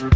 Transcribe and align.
Hola 0.00 0.08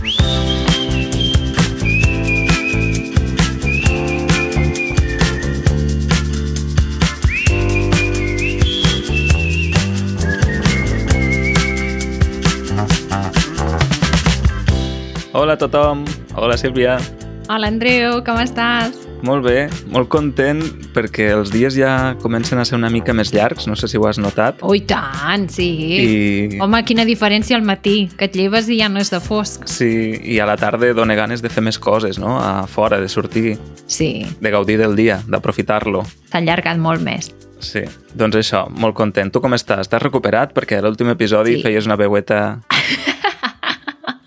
a 15.53 15.57
tothom. 15.59 16.05
Hola, 16.35 16.57
Sílvia. 16.57 16.97
Hola, 17.51 17.69
Andreu, 17.69 18.25
com 18.25 18.41
estàs? 18.41 19.04
Molt 19.25 19.45
bé, 19.47 19.69
molt 19.89 20.11
content 20.13 20.59
perquè 20.93 21.31
els 21.33 21.49
dies 21.55 21.73
ja 21.79 22.15
comencen 22.21 22.59
a 22.61 22.65
ser 22.69 22.77
una 22.77 22.91
mica 22.93 23.15
més 23.17 23.31
llargs, 23.33 23.65
no 23.71 23.77
sé 23.79 23.89
si 23.89 23.97
ho 23.97 24.05
has 24.07 24.19
notat. 24.21 24.61
Ui, 24.69 24.83
tant, 24.85 25.47
sí. 25.49 25.69
I... 25.95 26.59
Home, 26.61 26.83
quina 26.85 27.07
diferència 27.09 27.57
al 27.57 27.65
matí, 27.65 28.11
que 28.19 28.29
et 28.29 28.37
lleves 28.37 28.69
i 28.69 28.77
ja 28.83 28.91
no 28.93 29.01
és 29.01 29.09
de 29.15 29.21
fosc. 29.25 29.65
Sí, 29.71 29.89
i 30.35 30.37
a 30.45 30.49
la 30.51 30.59
tarda 30.61 30.93
dona 30.93 31.17
ganes 31.17 31.41
de 31.41 31.49
fer 31.49 31.65
més 31.65 31.79
coses, 31.81 32.19
no? 32.21 32.37
A 32.37 32.67
fora, 32.69 33.01
de 33.01 33.09
sortir, 33.09 33.57
Sí, 33.87 34.27
de 34.41 34.51
gaudir 34.53 34.77
del 34.81 34.95
dia, 34.97 35.23
d'aprofitar-lo. 35.29 36.05
t'ha 36.31 36.39
allargat 36.43 36.77
molt 36.79 37.01
més. 37.05 37.33
Sí, 37.65 37.81
doncs 38.13 38.37
això, 38.37 38.67
molt 38.69 38.95
content. 38.95 39.31
Tu 39.33 39.41
com 39.41 39.55
estàs? 39.57 39.89
T'has 39.89 40.03
recuperat? 40.03 40.53
Perquè 40.53 40.83
l'últim 40.85 41.09
episodi 41.09 41.57
Sí. 41.57 41.63
feies 41.63 41.87
una 41.87 41.97
veueta 41.97 42.61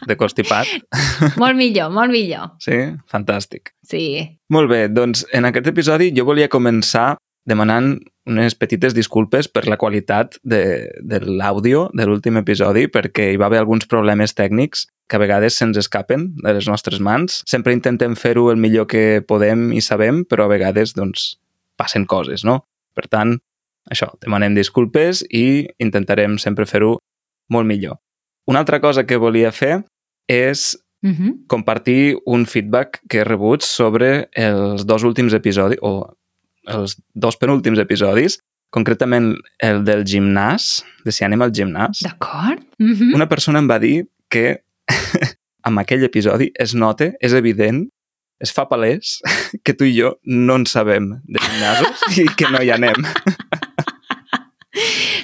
de 0.08 0.18
constipat. 0.20 0.70
Molt 1.42 1.58
millor, 1.60 1.92
molt 1.94 2.14
millor. 2.14 2.56
Sí? 2.64 2.78
Fantàstic. 3.12 3.74
Sí. 3.88 4.24
Molt 4.54 4.72
bé, 4.72 4.86
doncs 4.92 5.26
en 5.36 5.48
aquest 5.50 5.68
episodi 5.72 6.12
jo 6.16 6.26
volia 6.28 6.50
començar 6.52 7.16
demanant 7.48 7.96
unes 8.28 8.58
petites 8.60 8.92
disculpes 8.96 9.48
per 9.48 9.64
la 9.72 9.78
qualitat 9.80 10.36
de, 10.44 10.62
de 11.00 11.22
l'àudio 11.24 11.86
de 11.96 12.08
l'últim 12.08 12.40
episodi, 12.42 12.86
perquè 12.92 13.30
hi 13.32 13.40
va 13.40 13.48
haver 13.48 13.62
alguns 13.62 13.88
problemes 13.88 14.36
tècnics 14.36 14.86
que 15.08 15.16
a 15.16 15.22
vegades 15.24 15.56
se'ns 15.56 15.80
escapen 15.80 16.34
de 16.44 16.54
les 16.58 16.68
nostres 16.68 17.00
mans. 17.00 17.42
Sempre 17.48 17.76
intentem 17.76 18.18
fer-ho 18.20 18.50
el 18.52 18.60
millor 18.60 18.90
que 18.92 19.24
podem 19.28 19.70
i 19.72 19.84
sabem, 19.84 20.26
però 20.28 20.46
a 20.46 20.52
vegades 20.52 20.92
doncs, 20.98 21.38
passen 21.80 22.04
coses, 22.06 22.44
no? 22.44 22.66
Per 22.98 23.08
tant, 23.08 23.38
això, 23.88 24.12
demanem 24.20 24.58
disculpes 24.58 25.24
i 25.32 25.64
intentarem 25.80 26.36
sempre 26.44 26.68
fer-ho 26.68 26.98
molt 27.54 27.70
millor. 27.70 28.02
Una 28.48 28.60
altra 28.64 28.82
cosa 28.84 29.06
que 29.08 29.20
volia 29.20 29.54
fer 29.56 29.86
és 30.28 30.76
Uh 31.04 31.12
-huh. 31.12 31.46
compartir 31.48 32.18
un 32.26 32.46
feedback 32.46 33.02
que 33.08 33.20
he 33.20 33.24
rebut 33.24 33.62
sobre 33.62 34.30
els 34.34 34.84
dos 34.86 35.04
últims 35.04 35.32
episodis, 35.32 35.78
o 35.82 36.18
els 36.66 36.98
dos 37.14 37.38
penúltims 37.38 37.80
episodis, 37.80 38.40
concretament 38.70 39.36
el 39.64 39.84
del 39.84 40.04
gimnàs, 40.04 40.84
de 41.06 41.12
si 41.12 41.24
anem 41.24 41.42
al 41.42 41.52
gimnàs. 41.52 42.02
D'acord? 42.04 42.64
Uh 42.80 42.88
-huh. 42.88 43.14
Una 43.16 43.28
persona 43.28 43.60
em 43.60 43.70
va 43.70 43.80
dir 43.80 44.08
que 44.30 44.64
amb 45.68 45.80
aquell 45.80 46.04
episodi 46.04 46.52
es 46.56 46.74
nota, 46.74 47.12
és 47.20 47.34
evident, 47.34 47.88
es 48.40 48.52
fa 48.52 48.68
palès 48.70 49.22
que 49.64 49.74
tu 49.74 49.86
i 49.86 49.96
jo 50.00 50.20
no 50.24 50.56
en 50.56 50.66
sabem 50.66 51.10
de 51.26 51.40
gimnasos 51.40 52.18
i 52.18 52.28
que 52.36 52.50
no 52.52 52.62
hi 52.62 52.72
anem. 52.72 52.96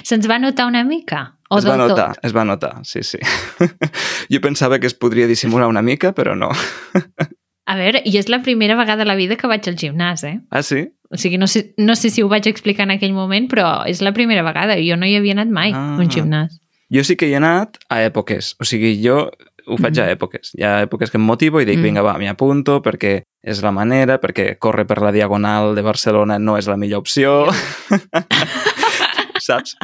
Se'ns 0.04 0.26
va 0.28 0.38
notar 0.38 0.66
una 0.66 0.84
mica? 0.84 1.38
O 1.54 1.58
es 1.58 1.66
va 1.68 1.76
notar, 1.78 2.08
tot? 2.14 2.24
es 2.26 2.34
va 2.36 2.44
notar, 2.44 2.72
sí, 2.84 3.02
sí. 3.02 3.18
Jo 4.32 4.40
pensava 4.40 4.78
que 4.78 4.86
es 4.90 4.94
podria 4.94 5.26
dissimular 5.30 5.68
una 5.68 5.82
mica, 5.82 6.12
però 6.14 6.34
no. 6.36 6.50
A 7.66 7.76
veure, 7.80 8.02
i 8.04 8.18
és 8.20 8.26
la 8.28 8.42
primera 8.44 8.74
vegada 8.76 9.06
a 9.06 9.08
la 9.08 9.14
vida 9.16 9.36
que 9.40 9.48
vaig 9.48 9.64
al 9.70 9.76
gimnàs, 9.80 10.20
eh? 10.28 10.34
Ah, 10.52 10.60
sí? 10.62 10.82
O 11.08 11.16
sigui, 11.16 11.38
no 11.40 11.46
sé, 11.48 11.70
no 11.78 11.94
sé 11.96 12.10
si 12.12 12.20
ho 12.20 12.28
vaig 12.28 12.44
explicar 12.50 12.84
en 12.84 12.90
aquell 12.98 13.14
moment, 13.16 13.46
però 13.48 13.86
és 13.88 14.02
la 14.04 14.12
primera 14.12 14.42
vegada. 14.44 14.76
Jo 14.84 14.98
no 15.00 15.06
hi 15.08 15.14
havia 15.16 15.32
anat 15.32 15.48
mai, 15.48 15.72
Ah. 15.72 15.94
a 15.96 16.00
un 16.02 16.10
gimnàs. 16.12 16.58
Jo 16.92 17.02
sí 17.08 17.16
que 17.16 17.26
hi 17.26 17.32
he 17.32 17.36
anat 17.40 17.78
a 17.88 18.02
èpoques. 18.04 18.54
O 18.60 18.64
sigui, 18.68 18.98
jo 19.00 19.30
ho 19.66 19.78
faig 19.80 19.96
a 19.98 20.04
Mhm. 20.04 20.12
èpoques. 20.18 20.50
Hi 20.58 20.62
ha 20.62 20.82
èpoques 20.84 21.10
que 21.10 21.16
em 21.16 21.24
motivo 21.24 21.58
i 21.58 21.64
dic, 21.64 21.78
Mm. 21.78 21.82
vinga, 21.82 22.02
va, 22.02 22.18
m'hi 22.18 22.28
apunto 22.28 22.82
perquè 22.82 23.22
és 23.42 23.62
la 23.62 23.72
manera, 23.72 24.20
perquè 24.20 24.58
córrer 24.58 24.84
per 24.86 25.00
la 25.00 25.10
Diagonal 25.12 25.74
de 25.74 25.80
Barcelona 25.82 26.38
no 26.38 26.58
és 26.58 26.66
la 26.68 26.76
millor 26.76 27.00
opció. 27.00 27.46
Saps? 29.40 29.74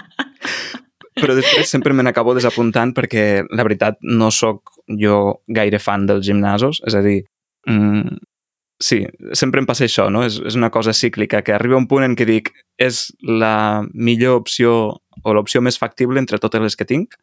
Però 1.21 1.35
després 1.37 1.69
sempre 1.69 1.93
me 1.95 2.03
n'acabo 2.03 2.35
desapuntant 2.35 2.93
perquè, 2.97 3.45
la 3.51 3.63
veritat, 3.67 3.99
no 4.03 4.31
sóc 4.31 4.71
jo 5.01 5.43
gaire 5.49 5.79
fan 5.79 6.07
dels 6.07 6.25
gimnasos. 6.27 6.81
És 6.87 6.95
a 6.95 7.03
dir, 7.05 7.25
mm, 7.67 8.17
sí, 8.81 9.03
sempre 9.33 9.61
em 9.61 9.67
passa 9.67 9.85
això, 9.85 10.09
no? 10.11 10.25
És, 10.25 10.41
és 10.47 10.57
una 10.57 10.71
cosa 10.71 10.93
cíclica, 10.93 11.43
que 11.43 11.53
arriba 11.53 11.77
un 11.77 11.87
punt 11.87 12.05
en 12.05 12.17
què 12.17 12.25
dic 12.27 12.53
és 12.79 13.11
la 13.23 13.83
millor 13.93 14.41
opció 14.41 15.01
o 15.23 15.35
l'opció 15.35 15.61
més 15.61 15.77
factible 15.79 16.19
entre 16.19 16.39
totes 16.39 16.61
les 16.63 16.77
que 16.77 16.85
tinc, 16.89 17.15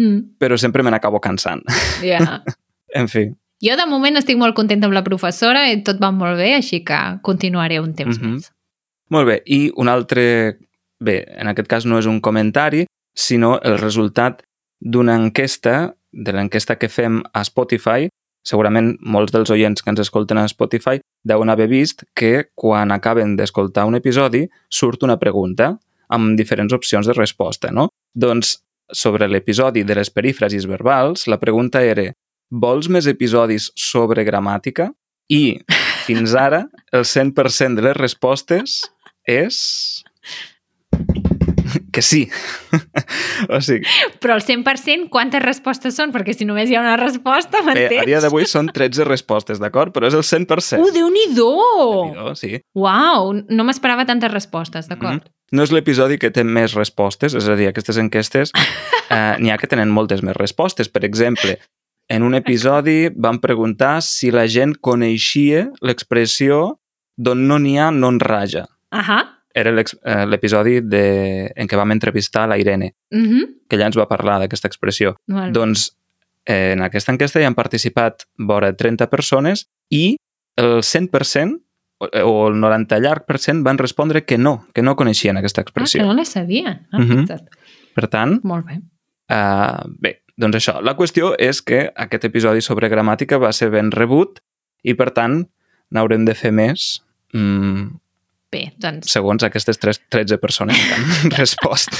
Mm. 0.00 0.38
però 0.40 0.56
sempre 0.56 0.82
me 0.82 0.90
n'acabo 0.90 1.20
cansant. 1.20 1.60
Yeah. 2.02 2.40
En 2.94 3.08
fi. 3.08 3.26
Jo 3.62 3.76
de 3.76 3.84
moment 3.86 4.16
estic 4.16 4.38
molt 4.40 4.54
contenta 4.56 4.86
amb 4.88 4.94
la 4.96 5.02
professora 5.04 5.66
i 5.70 5.82
tot 5.84 6.00
va 6.00 6.10
molt 6.10 6.38
bé, 6.40 6.54
així 6.56 6.80
que 6.84 6.96
continuaré 7.22 7.78
un 7.80 7.92
temps 7.94 8.18
Mhm. 8.18 8.30
més. 8.32 8.50
Molt 9.10 9.26
bé, 9.28 9.42
i 9.46 9.70
un 9.76 9.88
altre... 9.88 10.56
Bé, 10.98 11.26
en 11.36 11.48
aquest 11.48 11.68
cas 11.68 11.84
no 11.84 11.98
és 11.98 12.06
un 12.06 12.20
comentari, 12.20 12.86
sinó 13.14 13.58
el 13.62 13.78
resultat 13.78 14.42
d'una 14.80 15.16
enquesta, 15.16 15.94
de 16.12 16.32
l'enquesta 16.32 16.76
que 16.78 16.90
fem 16.92 17.22
a 17.32 17.44
Spotify. 17.46 18.08
Segurament 18.42 18.96
molts 19.00 19.32
dels 19.32 19.52
oients 19.54 19.82
que 19.82 19.92
ens 19.92 20.02
escolten 20.02 20.40
a 20.40 20.48
Spotify 20.50 20.98
deuen 21.24 21.52
haver 21.52 21.68
vist 21.70 22.02
que 22.18 22.48
quan 22.58 22.90
acaben 22.90 23.36
d'escoltar 23.38 23.86
un 23.86 23.94
episodi 23.94 24.48
surt 24.68 25.06
una 25.06 25.18
pregunta 25.20 25.76
amb 26.12 26.34
diferents 26.36 26.74
opcions 26.74 27.06
de 27.06 27.14
resposta, 27.14 27.70
no? 27.70 27.88
Doncs 28.14 28.58
sobre 28.92 29.28
l'episodi 29.28 29.84
de 29.86 29.94
les 29.96 30.10
perífrasis 30.10 30.66
verbals, 30.68 31.28
la 31.30 31.38
pregunta 31.40 31.80
era 31.86 32.10
vols 32.50 32.90
més 32.92 33.06
episodis 33.08 33.70
sobre 33.78 34.26
gramàtica? 34.26 34.90
I 35.32 35.62
fins 36.04 36.34
ara 36.36 36.66
el 36.92 37.06
100% 37.08 37.78
de 37.78 37.86
les 37.86 37.96
respostes 37.96 38.82
és 39.24 40.02
que 41.92 42.02
sí. 42.02 42.22
o 43.52 43.60
sigui, 43.60 43.84
Però 44.22 44.36
el 44.38 44.42
100%, 44.44 45.08
quantes 45.12 45.42
respostes 45.44 45.96
són? 45.98 46.12
Perquè 46.14 46.34
si 46.36 46.46
només 46.48 46.70
hi 46.70 46.76
ha 46.78 46.82
una 46.84 46.96
resposta, 47.00 47.60
bé, 47.60 47.62
a 47.62 47.74
m'entens? 47.74 48.06
dia 48.08 48.20
d'avui 48.24 48.46
són 48.48 48.70
13 48.72 49.04
respostes, 49.08 49.60
d'acord? 49.62 49.92
Però 49.94 50.08
és 50.08 50.16
el 50.16 50.24
100%. 50.26 50.80
Uh, 50.80 50.90
Déu-n'hi-do! 50.94 51.50
Déu-n'hi-do, 51.52 52.34
sí. 52.38 52.56
Uau, 52.78 53.32
no 53.48 53.68
m'esperava 53.68 54.06
tantes 54.08 54.32
respostes, 54.32 54.88
d'acord? 54.90 55.28
No 55.52 55.66
és 55.66 55.72
l'episodi 55.74 56.16
que 56.16 56.30
té 56.32 56.44
més 56.48 56.72
respostes, 56.78 57.34
és 57.36 57.44
a 57.52 57.56
dir, 57.58 57.68
aquestes 57.68 57.98
enquestes 58.00 58.54
eh, 59.12 59.36
n'hi 59.38 59.52
ha 59.52 59.58
que 59.60 59.68
tenen 59.68 59.92
moltes 59.92 60.22
més 60.24 60.36
respostes. 60.38 60.88
Per 60.88 61.04
exemple, 61.04 61.58
en 62.08 62.24
un 62.24 62.34
episodi 62.34 63.10
van 63.12 63.38
preguntar 63.40 63.98
si 64.02 64.30
la 64.32 64.46
gent 64.48 64.78
coneixia 64.80 65.66
l'expressió 65.84 66.78
d'on 67.20 67.44
no 67.46 67.58
n'hi 67.60 67.76
ha, 67.78 67.90
no 67.92 68.08
en 68.14 68.20
raja. 68.24 68.64
Ahà. 68.90 69.20
Era 69.20 69.20
l'ex- 69.20 69.41
eh, 69.54 70.26
l'episodi 70.26 70.80
de... 70.80 71.52
en 71.56 71.68
què 71.68 71.76
vam 71.76 71.90
entrevistar 71.92 72.48
la 72.48 72.58
Irene, 72.58 72.94
Uh 73.10 73.18
-huh. 73.18 73.46
que 73.68 73.76
ella 73.76 73.86
ens 73.86 73.96
va 73.98 74.08
parlar 74.08 74.38
d'aquesta 74.40 74.68
expressió. 74.68 75.16
Val. 75.26 75.52
Doncs 75.52 75.96
eh, 76.46 76.72
en 76.72 76.82
aquesta 76.82 77.12
enquesta 77.12 77.40
hi 77.40 77.44
han 77.44 77.54
participat 77.54 78.24
vora 78.38 78.72
30 78.72 79.06
persones 79.10 79.68
i 79.90 80.16
el 80.56 80.82
100% 80.82 81.60
o- 81.98 82.08
o 82.24 82.48
el 82.48 82.58
90 82.60 82.98
llarg 82.98 83.24
per 83.26 83.38
cent 83.38 83.62
van 83.62 83.78
respondre 83.78 84.24
que 84.24 84.36
no, 84.38 84.66
que 84.74 84.82
no 84.82 84.96
coneixien 84.96 85.36
aquesta 85.36 85.60
ah, 85.60 85.64
que 85.64 85.68
expressió. 85.70 86.02
no 86.04 86.14
la 86.14 86.24
sabia. 86.24 86.86
Ah, 86.92 86.98
Mhm. 86.98 87.18
fixa't. 87.20 87.48
Per 87.94 88.08
tant, 88.08 88.40
Molt 88.44 88.66
bé. 88.66 88.80
uh, 89.30 89.84
bé, 90.00 90.22
doncs 90.36 90.56
això. 90.56 90.80
La 90.82 90.96
qüestió 90.96 91.34
és 91.38 91.62
que 91.62 91.92
aquest 91.94 92.24
episodi 92.24 92.60
sobre 92.60 92.88
gramàtica 92.90 93.38
va 93.38 93.52
ser 93.52 93.70
ben 93.70 93.90
rebut 93.90 94.40
i, 94.82 94.94
per 94.94 95.10
tant, 95.12 95.46
n'haurem 95.90 96.24
de 96.24 96.34
fer 96.34 96.52
més 96.52 97.02
mm, 97.34 97.98
Bé, 98.52 98.66
doncs 98.76 99.08
segons 99.12 99.42
aquestes 99.46 99.78
tres, 99.80 100.00
13 100.12 100.36
persones 100.38 100.76
que 100.76 100.94
han 100.98 101.30
respost. 101.38 101.94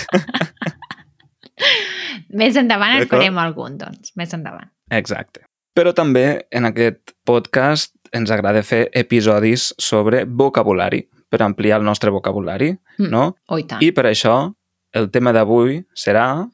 més 2.32 2.56
endavant 2.60 2.98
en 2.98 3.08
farem 3.08 3.38
algun, 3.40 3.78
doncs. 3.80 4.12
Més 4.20 4.32
endavant. 4.36 4.68
Exacte. 4.92 5.46
Però 5.72 5.94
també 5.96 6.44
en 6.52 6.68
aquest 6.68 7.14
podcast 7.24 7.94
ens 8.12 8.30
agrada 8.34 8.60
fer 8.62 8.86
episodis 8.92 9.70
sobre 9.80 10.26
vocabulari, 10.28 11.06
per 11.32 11.40
ampliar 11.46 11.78
el 11.80 11.86
nostre 11.88 12.10
vocabulari, 12.12 12.74
Mm. 12.98 13.08
no? 13.08 13.22
Oh, 13.48 13.56
i 13.58 13.64
tant. 13.64 13.80
I 13.82 13.88
per 13.96 14.04
això 14.10 14.52
el 14.92 15.08
tema 15.10 15.32
d'avui 15.32 15.78
serà 15.96 16.44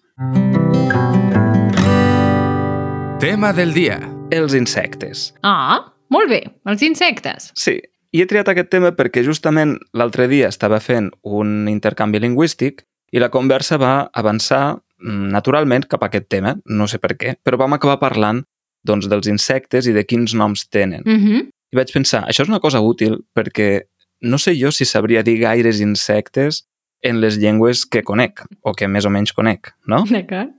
Tema 3.18 3.52
del 3.52 3.72
dia. 3.74 3.98
els 4.30 4.54
insectes. 4.54 5.34
Ah, 5.42 5.80
molt 6.10 6.28
bé. 6.30 6.38
Els 6.66 6.82
insectes. 6.82 7.50
Sí, 7.56 7.80
i 8.12 8.22
he 8.22 8.26
triat 8.28 8.48
aquest 8.48 8.70
tema 8.72 8.92
perquè 8.96 9.22
justament 9.24 9.76
l'altre 9.96 10.28
dia 10.30 10.48
estava 10.48 10.80
fent 10.80 11.10
un 11.22 11.68
intercanvi 11.68 12.20
lingüístic 12.22 12.84
i 13.12 13.20
la 13.20 13.30
conversa 13.32 13.78
va 13.80 14.08
avançar 14.16 14.62
mm, 14.76 15.28
naturalment 15.34 15.86
cap 15.88 16.02
a 16.04 16.08
aquest 16.08 16.28
tema, 16.32 16.56
no 16.64 16.88
sé 16.88 17.00
per 17.02 17.16
què, 17.20 17.36
però 17.44 17.60
vam 17.60 17.76
acabar 17.76 17.98
parlant 18.00 18.42
doncs, 18.88 19.08
dels 19.10 19.28
insectes 19.28 19.88
i 19.88 19.92
de 19.92 20.04
quins 20.08 20.34
noms 20.34 20.68
tenen. 20.68 21.02
Uh 21.04 21.18
-huh. 21.18 21.44
I 21.72 21.76
vaig 21.76 21.92
pensar, 21.92 22.24
això 22.24 22.42
és 22.42 22.48
una 22.48 22.60
cosa 22.60 22.80
útil 22.80 23.18
perquè 23.36 23.82
no 24.20 24.38
sé 24.38 24.54
jo 24.56 24.70
si 24.72 24.84
sabria 24.84 25.22
dir 25.22 25.38
gaires 25.38 25.80
insectes 25.80 26.64
en 27.02 27.20
les 27.20 27.36
llengües 27.36 27.84
que 27.86 28.02
conec, 28.02 28.42
o 28.62 28.72
que 28.72 28.88
més 28.88 29.04
o 29.04 29.10
menys 29.10 29.32
conec, 29.32 29.74
no? 29.86 30.04
D'acord. 30.04 30.50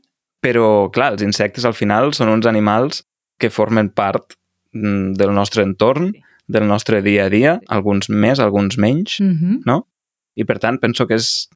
Però, 0.41 0.89
clar, 0.91 1.13
els 1.13 1.21
insectes 1.21 1.65
al 1.65 1.73
final 1.73 2.13
són 2.13 2.29
uns 2.29 2.45
animals 2.45 3.03
que 3.37 3.49
formen 3.49 3.89
part 3.89 4.35
mm, 4.73 5.13
del 5.13 5.33
nostre 5.33 5.63
entorn, 5.63 6.13
Sí. 6.13 6.23
Del 6.49 6.67
nostre 6.67 7.03
dia 7.05 7.27
a 7.27 7.29
dia, 7.29 7.59
alguns 7.69 8.09
més, 8.09 8.39
alguns 8.39 8.77
menys, 8.77 9.19
Mm 9.21 9.33
-hmm. 9.37 9.83
i 10.35 10.43
per 10.45 10.59
tant 10.59 10.79
penso 10.79 11.07
que 11.07 11.15
és 11.15 11.49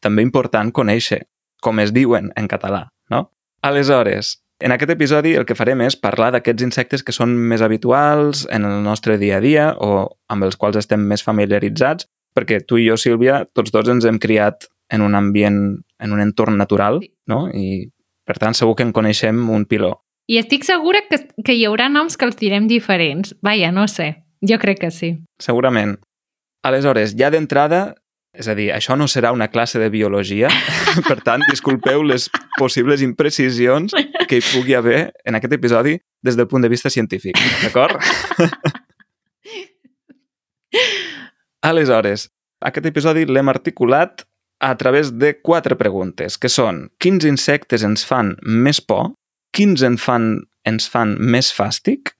també 0.00 0.22
important 0.22 0.72
conèixer 0.72 1.26
com 1.60 1.78
es 1.80 1.92
diuen 1.92 2.32
en 2.36 2.48
català, 2.48 2.88
no? 3.10 3.30
Aleshores, 3.62 4.42
en 4.60 4.72
aquest 4.72 4.90
episodi 4.90 5.34
el 5.34 5.44
que 5.44 5.54
farem 5.54 5.80
és 5.80 5.96
parlar 5.96 6.30
d'aquests 6.32 6.62
insectes 6.62 7.02
que 7.02 7.12
són 7.12 7.34
més 7.36 7.62
habituals 7.62 8.46
en 8.50 8.64
el 8.64 8.82
nostre 8.82 9.18
dia 9.18 9.36
a 9.36 9.40
dia 9.40 9.74
o 9.78 10.16
amb 10.28 10.44
els 10.44 10.56
quals 10.56 10.76
estem 10.76 11.00
més 11.00 11.22
familiaritzats, 11.22 12.06
perquè 12.34 12.62
tu 12.64 12.78
i 12.78 12.88
jo, 12.88 12.96
Sílvia, 12.96 13.44
tots 13.52 13.72
dos 13.72 13.88
ens 13.88 14.04
hem 14.04 14.18
criat 14.18 14.68
en 14.88 15.02
un 15.02 15.14
ambient, 15.14 15.82
en 15.98 16.12
un 16.12 16.20
entorn 16.20 16.56
natural, 16.56 17.00
no? 17.26 17.48
I 17.52 17.90
per 18.26 18.38
tant 18.38 18.54
segur 18.54 18.76
que 18.76 18.82
en 18.82 18.92
coneixem 18.92 19.48
un 19.50 19.64
piló. 19.64 20.02
I 20.26 20.38
estic 20.38 20.64
segura 20.66 21.02
que, 21.08 21.20
que 21.44 21.54
hi 21.54 21.64
haurà 21.66 21.88
noms 21.88 22.16
que 22.16 22.26
els 22.26 22.36
direm 22.36 22.66
diferents. 22.66 23.34
Vaja, 23.42 23.70
no 23.72 23.86
sé. 23.88 24.25
Jo 24.42 24.58
crec 24.60 24.80
que 24.80 24.90
sí. 24.90 25.16
Segurament. 25.40 25.96
Aleshores, 26.66 27.14
ja 27.16 27.30
d'entrada, 27.30 27.94
és 28.36 28.48
a 28.50 28.54
dir, 28.58 28.70
això 28.74 28.96
no 28.98 29.06
serà 29.08 29.32
una 29.32 29.48
classe 29.48 29.78
de 29.80 29.88
biologia, 29.92 30.48
per 31.08 31.20
tant, 31.24 31.42
disculpeu 31.50 32.02
les 32.04 32.28
possibles 32.58 33.02
imprecisions 33.04 33.94
que 34.28 34.40
hi 34.40 34.44
pugui 34.52 34.74
haver 34.76 35.12
en 35.24 35.38
aquest 35.38 35.56
episodi 35.56 35.96
des 36.24 36.36
del 36.36 36.48
punt 36.50 36.62
de 36.64 36.72
vista 36.72 36.90
científic, 36.90 37.38
d'acord? 37.62 38.00
Aleshores, 41.66 42.28
aquest 42.66 42.86
episodi 42.90 43.24
l'hem 43.26 43.48
articulat 43.48 44.26
a 44.60 44.74
través 44.76 45.12
de 45.12 45.34
quatre 45.40 45.76
preguntes, 45.76 46.38
que 46.40 46.48
són 46.48 46.88
quins 47.02 47.24
insectes 47.28 47.84
ens 47.84 48.04
fan 48.08 48.34
més 48.42 48.80
por, 48.80 49.12
quins 49.56 49.82
en 49.84 49.96
fan, 50.00 50.46
ens 50.68 50.88
fan 50.88 51.16
més 51.20 51.52
fàstic, 51.52 52.15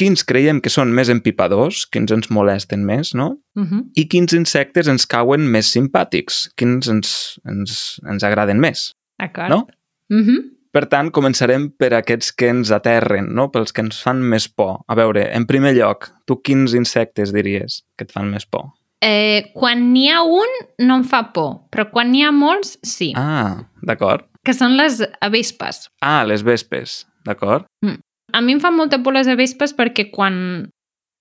quins 0.00 0.24
creiem 0.24 0.62
que 0.64 0.72
són 0.72 0.94
més 0.96 1.10
empipadors, 1.12 1.84
quins 1.92 2.12
ens 2.14 2.30
molesten 2.32 2.86
més, 2.88 3.12
no? 3.14 3.34
Uh 3.56 3.64
-huh. 3.64 3.82
I 3.94 4.06
quins 4.08 4.32
insectes 4.32 4.88
ens 4.88 5.06
cauen 5.06 5.44
més 5.50 5.68
simpàtics, 5.74 6.48
quins 6.56 6.88
ens, 6.88 7.40
ens, 7.44 8.00
ens 8.08 8.24
agraden 8.24 8.60
més, 8.60 8.94
D'acord. 9.18 9.50
no? 9.50 9.66
Uh 10.10 10.24
-huh. 10.24 10.40
Per 10.72 10.86
tant, 10.86 11.10
començarem 11.10 11.70
per 11.76 11.92
aquests 11.94 12.32
que 12.32 12.48
ens 12.48 12.70
aterren, 12.70 13.34
no? 13.34 13.50
pels 13.50 13.72
que 13.72 13.80
ens 13.82 14.02
fan 14.02 14.22
més 14.22 14.48
por. 14.48 14.84
A 14.86 14.94
veure, 14.94 15.34
en 15.34 15.44
primer 15.44 15.74
lloc, 15.74 16.12
tu 16.26 16.40
quins 16.42 16.74
insectes 16.74 17.32
diries 17.32 17.82
que 17.96 18.04
et 18.04 18.12
fan 18.12 18.30
més 18.30 18.46
por? 18.46 18.70
eh, 19.00 19.50
quan 19.54 19.92
n'hi 19.92 20.08
ha 20.12 20.22
un, 20.22 20.48
no 20.78 21.00
em 21.00 21.04
fa 21.08 21.24
por, 21.34 21.66
però 21.72 21.88
quan 21.90 22.12
n'hi 22.12 22.22
ha 22.22 22.32
molts, 22.32 22.76
sí. 22.86 23.12
Ah, 23.16 23.64
d'acord. 23.82 24.26
Que 24.44 24.54
són 24.56 24.76
les 24.76 25.00
avespes. 25.20 25.88
Ah, 26.00 26.22
les 26.24 26.44
vespes, 26.46 27.06
d'acord? 27.24 27.66
A 28.32 28.40
mi 28.40 28.52
em 28.52 28.60
fan 28.60 28.76
molta 28.76 28.98
por 29.02 29.14
les 29.14 29.28
avespes 29.28 29.74
perquè 29.76 30.10
quan, 30.10 30.68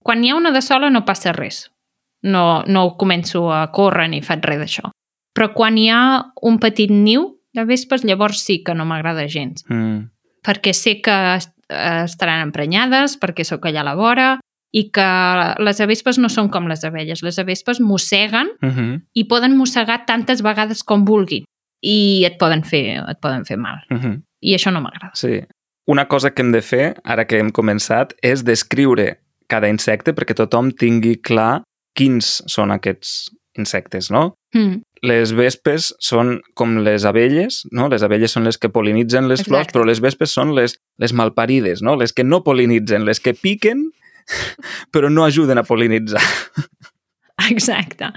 quan 0.03 0.21
n'hi 0.21 0.29
ha 0.31 0.35
una 0.35 0.51
de 0.51 0.61
sola 0.61 0.89
no 0.89 1.05
passa 1.05 1.31
res. 1.33 1.69
No, 2.23 2.63
no 2.67 2.97
començo 2.99 3.51
a 3.53 3.71
córrer 3.71 4.09
ni 4.09 4.21
faig 4.21 4.43
res 4.43 4.59
d'això. 4.59 4.89
Però 5.35 5.53
quan 5.53 5.77
hi 5.77 5.87
ha 5.89 6.01
un 6.41 6.57
petit 6.59 6.91
niu 6.91 7.37
de 7.55 7.63
vespes, 7.65 8.03
llavors 8.03 8.41
sí 8.43 8.61
que 8.63 8.73
no 8.75 8.85
m'agrada 8.85 9.27
gens. 9.27 9.63
Mm. 9.69 10.09
Perquè 10.45 10.73
sé 10.73 10.99
que 11.01 11.15
est- 11.37 11.53
estaran 11.69 12.41
emprenyades, 12.47 13.17
perquè 13.19 13.43
sóc 13.45 13.65
allà 13.65 13.81
a 13.81 13.83
la 13.91 13.95
vora, 13.95 14.39
i 14.71 14.89
que 14.93 15.05
les 15.63 15.79
avespes 15.81 16.17
no 16.19 16.29
són 16.29 16.49
com 16.49 16.67
les 16.67 16.83
abelles. 16.83 17.23
Les 17.23 17.39
avespes 17.39 17.79
mosseguen 17.79 18.49
Uh 18.61 18.67
-huh. 18.69 19.01
i 19.13 19.23
poden 19.25 19.55
mossegar 19.57 20.05
tantes 20.05 20.41
vegades 20.41 20.83
com 20.83 21.05
vulguin 21.05 21.43
i 21.81 22.23
et 22.25 22.37
poden 22.37 22.63
fer, 22.63 23.03
et 23.09 23.19
poden 23.21 23.45
fer 23.45 23.57
mal. 23.57 23.79
Uh 23.89 23.97
-huh. 23.97 24.21
I 24.41 24.53
això 24.55 24.71
no 24.71 24.81
m'agrada. 24.81 25.11
Sí. 25.15 25.41
Una 25.89 26.05
cosa 26.07 26.29
que 26.35 26.43
hem 26.45 26.51
de 26.53 26.61
fer, 26.61 26.83
ara 27.01 27.25
que 27.25 27.39
hem 27.41 27.49
començat, 27.49 28.13
és 28.21 28.43
descriure 28.45 29.15
cada 29.49 29.71
insecte 29.73 30.13
perquè 30.13 30.35
tothom 30.37 30.69
tingui 30.69 31.15
clar 31.25 31.63
quins 31.97 32.43
són 32.45 32.69
aquests 32.75 33.31
insectes, 33.57 34.11
no? 34.13 34.35
Mm. 34.53 34.83
Les 35.09 35.33
vespes 35.33 35.89
són 36.03 36.35
com 36.53 36.77
les 36.85 37.07
abelles, 37.09 37.63
no? 37.73 37.87
Les 37.89 38.05
abelles 38.05 38.35
són 38.35 38.45
les 38.45 38.61
que 38.61 38.69
polinitzen 38.69 39.25
les 39.31 39.41
flors, 39.41 39.65
Exacte. 39.65 39.79
però 39.79 39.87
les 39.89 40.01
vespes 40.03 40.35
són 40.35 40.53
les, 40.53 40.77
les 41.01 41.15
malparides, 41.15 41.81
no? 41.81 41.95
Les 41.97 42.13
que 42.13 42.27
no 42.27 42.43
polinitzen, 42.45 43.07
les 43.09 43.23
que 43.23 43.33
piquen 43.33 43.87
però 44.93 45.09
no 45.09 45.25
ajuden 45.25 45.57
a 45.57 45.65
polinitzar. 45.65 46.21
Exacte. 47.49 48.11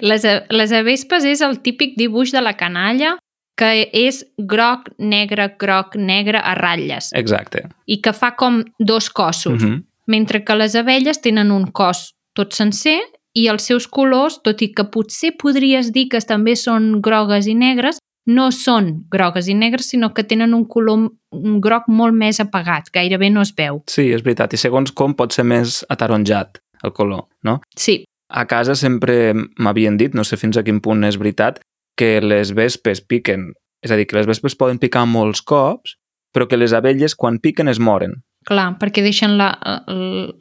Les, 0.00 0.24
les 0.50 0.72
avespes 0.74 1.26
és 1.28 1.42
el 1.44 1.60
típic 1.62 1.94
dibuix 2.00 2.32
de 2.34 2.42
la 2.42 2.56
canalla 2.58 3.14
que 3.56 3.88
és 3.92 4.24
groc, 4.38 4.88
negre, 4.98 5.54
groc, 5.58 5.96
negre 5.96 6.38
a 6.38 6.54
ratlles 6.54 7.10
Exacte. 7.14 7.66
i 7.86 8.00
que 8.00 8.12
fa 8.12 8.34
com 8.36 8.62
dos 8.78 9.10
cossos, 9.10 9.62
Uh 9.62 9.68
-huh. 9.68 9.82
mentre 10.06 10.44
que 10.44 10.54
les 10.54 10.74
abelles 10.74 11.20
tenen 11.20 11.50
un 11.50 11.66
cos 11.70 12.14
tot 12.34 12.52
sencer 12.52 13.00
i 13.34 13.46
els 13.48 13.62
seus 13.62 13.86
colors, 13.86 14.40
tot 14.42 14.60
i 14.62 14.72
que 14.74 14.84
potser 14.84 15.36
podries 15.38 15.92
dir 15.92 16.08
que 16.08 16.18
també 16.20 16.56
són 16.56 17.00
grogues 17.02 17.46
i 17.46 17.54
negres, 17.54 17.98
no 18.26 18.50
són 18.52 19.04
grogues 19.10 19.48
i 19.48 19.54
negres, 19.54 19.88
sinó 19.88 20.12
que 20.14 20.22
tenen 20.24 20.54
un 20.54 20.64
color 20.64 21.10
un 21.32 21.60
groc 21.60 21.84
molt 21.88 22.14
més 22.14 22.40
apagat, 22.40 22.84
gairebé 22.92 23.30
no 23.30 23.40
es 23.40 23.52
veu. 23.56 23.82
Sí, 23.88 24.12
és 24.12 24.22
veritat. 24.22 24.52
I 24.52 24.56
segons 24.56 24.92
com 24.92 25.14
pot 25.14 25.32
ser 25.32 25.44
més 25.44 25.84
ataronjat 25.88 26.58
el 26.84 26.92
color, 26.92 27.24
no? 27.42 27.60
Sí, 27.76 28.04
A 28.34 28.46
casa 28.46 28.74
sempre 28.74 29.34
m'havien 29.58 29.98
dit, 29.98 30.14
no 30.14 30.24
sé 30.24 30.36
fins 30.38 30.56
a 30.56 30.62
quin 30.62 30.80
punt 30.80 31.04
és 31.04 31.18
veritat, 31.18 31.60
que 31.96 32.20
les 32.20 32.52
vespes 32.56 33.00
piquen. 33.04 33.52
És 33.82 33.90
a 33.90 33.96
dir, 33.98 34.06
que 34.06 34.16
les 34.16 34.26
vespes 34.30 34.54
poden 34.56 34.78
picar 34.78 35.04
molts 35.06 35.42
cops, 35.42 35.96
però 36.32 36.46
que 36.48 36.56
les 36.56 36.72
abelles, 36.72 37.14
quan 37.18 37.38
piquen, 37.42 37.68
es 37.68 37.78
moren. 37.80 38.22
clar, 38.44 38.72
perquè 38.80 39.02
deixen 39.04 39.36
la, 39.38 39.52
el, 39.86 40.32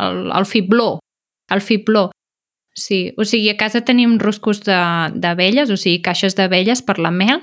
el, 0.00 0.20
el 0.32 0.46
fibló, 0.48 0.98
el 1.52 1.60
fibló. 1.60 2.10
Sí, 2.74 3.12
o 3.18 3.24
sigui, 3.24 3.50
a 3.52 3.56
casa 3.56 3.82
tenim 3.84 4.18
ruscos 4.18 4.62
de- 4.64 5.10
d'abelles, 5.20 5.70
o 5.70 5.76
sigui, 5.76 6.00
caixes 6.02 6.34
d'abelles 6.34 6.80
per 6.82 6.98
la 6.98 7.10
mel, 7.12 7.42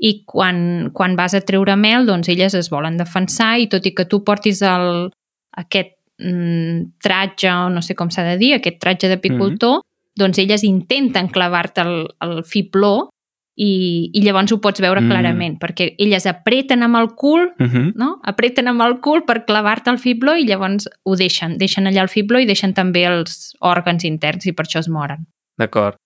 i 0.00 0.24
quan, 0.26 0.90
quan 0.92 1.14
vas 1.16 1.34
a 1.34 1.40
treure 1.46 1.76
mel, 1.76 2.06
doncs 2.08 2.28
elles 2.32 2.54
es 2.58 2.70
volen 2.72 2.96
defensar 2.96 3.58
i 3.60 3.68
tot 3.70 3.84
i 3.86 3.92
que 3.94 4.06
tu 4.10 4.22
portis 4.24 4.62
el, 4.66 5.12
aquest 5.54 5.92
mm, 6.18 6.98
tratge, 7.04 7.52
o 7.52 7.68
no 7.70 7.82
sé 7.82 7.94
com 7.94 8.10
s'ha 8.10 8.24
de 8.32 8.38
dir, 8.40 8.54
aquest 8.56 8.80
tratge 8.82 9.08
d'apicultor, 9.12 9.82
doncs 10.18 10.38
elles 10.38 10.62
intenten 10.64 11.28
clavar-te 11.28 11.80
el, 11.82 11.96
el 12.20 12.42
fibló 12.44 13.08
i, 13.56 14.10
i 14.16 14.22
llavors 14.24 14.52
ho 14.52 14.58
pots 14.64 14.80
veure 14.80 15.00
Mm. 15.02 15.08
clarament, 15.10 15.58
perquè 15.60 15.94
elles 16.00 16.26
apreten 16.26 16.82
amb 16.82 16.96
el 16.96 17.10
cul 17.14 17.50
Uh 17.58 17.66
-huh. 17.66 17.92
no? 17.94 18.20
apreten 18.24 18.68
amb 18.68 18.80
el 18.82 19.00
cul 19.00 19.24
per 19.24 19.44
clavar-te 19.44 19.90
el 19.90 19.98
fibló 19.98 20.36
i 20.36 20.44
llavors 20.46 20.88
ho 21.04 21.16
deixen. 21.16 21.58
Deixen 21.58 21.84
allà 21.86 22.02
el 22.02 22.08
fibló 22.08 22.38
i 22.40 22.46
deixen 22.46 22.72
també 22.74 23.04
els 23.06 23.52
òrgans 23.60 24.04
interns 24.04 24.46
i 24.46 24.52
per 24.52 24.64
això 24.64 24.78
es 24.80 24.88
moren. 24.88 25.26
D'acord. 25.58 25.96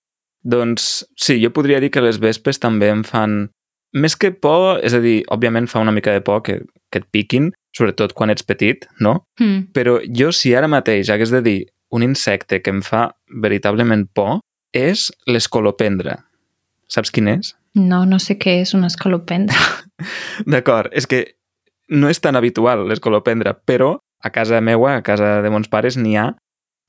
Doncs 0.43 1.05
sí, 1.15 1.41
jo 1.43 1.49
podria 1.51 1.79
dir 1.79 1.89
que 1.89 2.01
les 2.01 2.19
vespes 2.19 2.59
també 2.59 2.89
em 2.89 3.03
fan... 3.03 3.49
Més 3.93 4.15
que 4.17 4.31
por, 4.31 4.79
és 4.83 4.93
a 4.93 4.99
dir, 4.99 5.23
òbviament 5.31 5.67
fa 5.67 5.79
una 5.79 5.91
mica 5.91 6.11
de 6.11 6.21
por 6.21 6.41
que, 6.43 6.59
que 6.91 6.99
et 6.99 7.05
piquin, 7.09 7.51
sobretot 7.75 8.13
quan 8.13 8.29
ets 8.29 8.43
petit, 8.43 8.85
no? 8.99 9.23
Mm. 9.39 9.71
Però 9.73 9.99
jo, 10.13 10.31
si 10.31 10.53
ara 10.53 10.67
mateix 10.67 11.09
hagués 11.09 11.31
de 11.31 11.41
dir 11.41 11.65
un 11.91 12.03
insecte 12.03 12.61
que 12.61 12.69
em 12.73 12.81
fa 12.83 13.15
veritablement 13.43 14.07
por, 14.13 14.39
és 14.73 15.07
l'escolopendre. 15.27 16.17
Saps 16.91 17.11
quin 17.11 17.27
és? 17.31 17.53
No, 17.77 18.05
no 18.05 18.17
sé 18.19 18.37
què 18.39 18.59
és 18.61 18.73
una 18.73 18.87
escalopendra. 18.91 19.57
D'acord, 20.51 20.91
és 20.95 21.07
que 21.07 21.23
no 21.89 22.09
és 22.11 22.19
tan 22.19 22.35
habitual 22.35 22.85
l'escolopendre, 22.89 23.53
però 23.65 23.97
a 24.23 24.31
casa 24.33 24.59
meua, 24.61 24.97
a 24.97 25.03
casa 25.05 25.37
de 25.45 25.49
mons 25.53 25.69
pares, 25.71 25.97
n'hi 25.97 26.15
ha 26.19 26.31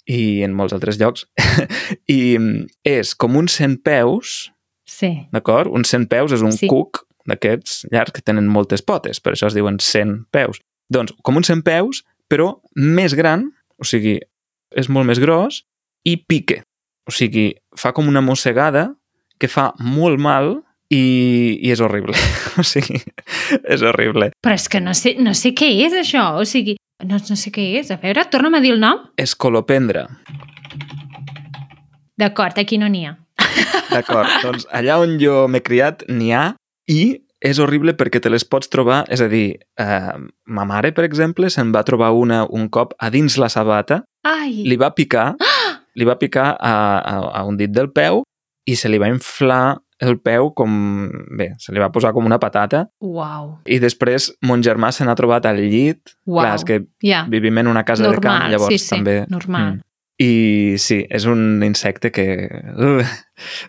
i 0.08 0.42
en 0.42 0.54
molts 0.56 0.72
altres 0.72 0.98
llocs. 1.00 1.26
I 2.08 2.38
és 2.88 3.14
com 3.14 3.36
un 3.36 3.48
centpeus, 3.52 4.52
Sí. 4.88 5.10
d'acord? 5.32 5.68
Un 5.68 5.84
centpeus 5.84 6.32
és 6.32 6.40
un 6.42 6.52
Sí. 6.52 6.64
sí. 6.64 6.68
cuc 6.72 7.02
d'aquests 7.28 7.82
llargs 7.92 8.14
que 8.16 8.22
tenen 8.24 8.46
moltes 8.48 8.80
potes, 8.80 9.20
per 9.20 9.34
això 9.34 9.46
es 9.50 9.54
diuen 9.54 9.76
centpeus. 9.84 10.62
Doncs 10.88 11.12
com 11.22 11.36
un 11.36 11.44
centpeus, 11.44 12.04
però 12.26 12.54
més 12.74 13.12
gran, 13.14 13.50
o 13.76 13.84
sigui, 13.84 14.16
és 14.76 14.88
molt 14.92 15.08
més 15.08 15.20
gros 15.22 15.62
i 16.08 16.16
pique. 16.20 16.62
O 17.08 17.14
sigui, 17.14 17.52
fa 17.76 17.94
com 17.96 18.08
una 18.08 18.22
mossegada 18.24 18.90
que 19.40 19.48
fa 19.48 19.70
molt 19.80 20.20
mal 20.20 20.58
i, 20.92 21.58
i 21.62 21.70
és 21.72 21.80
horrible. 21.84 22.16
o 22.60 22.64
sigui, 22.66 23.00
és 23.62 23.84
horrible. 23.84 24.32
Però 24.44 24.56
és 24.58 24.68
que 24.68 24.82
no 24.84 24.94
sé, 24.96 25.16
no 25.20 25.34
sé 25.36 25.54
què 25.56 25.70
és 25.86 25.96
això. 25.96 26.30
O 26.40 26.44
sigui, 26.48 26.76
no, 27.04 27.20
no 27.20 27.38
sé 27.38 27.52
què 27.54 27.70
és. 27.80 27.92
A 27.94 28.00
veure, 28.02 28.26
torna'm 28.32 28.58
a 28.58 28.62
dir 28.64 28.74
el 28.76 28.82
nom. 28.82 29.06
Escolopendre. 29.20 30.06
D'acord, 32.18 32.58
aquí 32.58 32.80
no 32.80 32.90
n'hi 32.90 33.06
ha. 33.06 33.14
D'acord, 33.92 34.30
doncs 34.44 34.66
allà 34.74 34.98
on 35.02 35.16
jo 35.22 35.46
m'he 35.50 35.62
criat 35.64 36.04
n'hi 36.10 36.32
ha 36.34 36.44
i 36.90 37.02
és 37.40 37.58
horrible 37.62 37.94
perquè 37.94 38.20
te 38.20 38.30
les 38.30 38.44
pots 38.44 38.68
trobar, 38.72 39.04
és 39.08 39.20
a 39.22 39.28
dir, 39.30 39.58
eh, 39.78 40.14
ma 40.46 40.64
mare, 40.66 40.92
per 40.92 41.04
exemple, 41.06 41.50
se'n 41.50 41.70
va 41.74 41.84
trobar 41.86 42.10
una 42.12 42.44
un 42.50 42.68
cop 42.68 42.94
a 42.98 43.10
dins 43.10 43.36
la 43.38 43.48
sabata, 43.48 44.02
Ai! 44.26 44.64
li 44.66 44.76
va 44.76 44.90
picar, 44.94 45.36
li 45.94 46.04
va 46.04 46.16
picar 46.18 46.56
a, 46.58 46.72
a, 46.98 47.18
a 47.40 47.44
un 47.46 47.56
dit 47.56 47.70
del 47.70 47.90
peu 47.94 48.22
i 48.68 48.74
se 48.76 48.88
li 48.90 48.98
va 48.98 49.08
inflar 49.08 49.78
el 49.98 50.18
peu 50.22 50.52
com... 50.54 50.70
Bé, 51.38 51.52
se 51.58 51.72
li 51.74 51.80
va 51.82 51.88
posar 51.90 52.12
com 52.14 52.26
una 52.26 52.38
patata 52.38 52.84
Uau. 53.02 53.56
i 53.66 53.80
després 53.82 54.28
mon 54.46 54.62
germà 54.62 54.92
se 54.94 55.02
n'ha 55.06 55.16
trobat 55.18 55.46
al 55.50 55.58
llit. 55.58 56.12
Uau. 56.26 56.44
Clar, 56.44 56.54
és 56.54 56.64
que 56.64 56.76
Ja. 57.02 57.24
vivim 57.28 57.58
en 57.58 57.66
una 57.66 57.82
casa 57.84 58.04
de 58.04 58.12
camp, 58.14 58.22
Normal, 58.28 58.50
llavors 58.52 58.74
sí, 58.74 58.78
sí, 58.78 58.90
també... 58.94 59.24
normal. 59.28 59.72
Mm. 59.72 59.80
I 60.18 60.74
sí, 60.82 61.04
és 61.14 61.24
un 61.30 61.62
insecte 61.62 62.10
que... 62.10 62.24
Uh, 62.74 63.04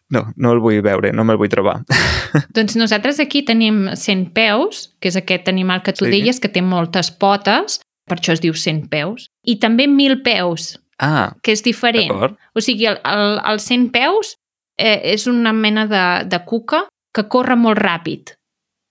no, 0.10 0.24
no 0.36 0.54
el 0.56 0.60
vull 0.64 0.80
veure, 0.82 1.12
no 1.14 1.22
me'l 1.28 1.38
vull 1.38 1.52
trobar. 1.52 1.84
Doncs 2.58 2.74
nosaltres 2.80 3.20
aquí 3.22 3.44
tenim 3.46 3.84
centpeus, 3.94 4.88
que 5.00 5.12
és 5.12 5.18
aquest 5.20 5.48
animal 5.52 5.84
que 5.86 5.94
tu 5.94 6.08
Sí. 6.08 6.12
deies, 6.16 6.40
que 6.42 6.50
té 6.50 6.64
moltes 6.66 7.12
potes, 7.12 7.80
per 8.10 8.18
això 8.18 8.34
es 8.34 8.42
diu 8.42 8.56
centpeus, 8.58 9.28
i 9.46 9.60
també 9.62 9.88
mil 9.88 10.22
peus, 10.26 10.76
Ah, 11.02 11.32
que 11.44 11.54
és 11.54 11.62
diferent. 11.64 12.10
O 12.58 12.60
sigui, 12.60 12.84
el, 12.90 12.98
el, 13.08 13.38
el 13.48 13.60
centpeus 13.64 14.34
eh, 14.76 15.14
és 15.14 15.28
una 15.32 15.54
mena 15.56 15.86
de, 15.88 16.02
de 16.28 16.40
cuca 16.44 16.82
que 17.16 17.24
corre 17.32 17.56
molt 17.56 17.80
ràpid. 17.80 18.34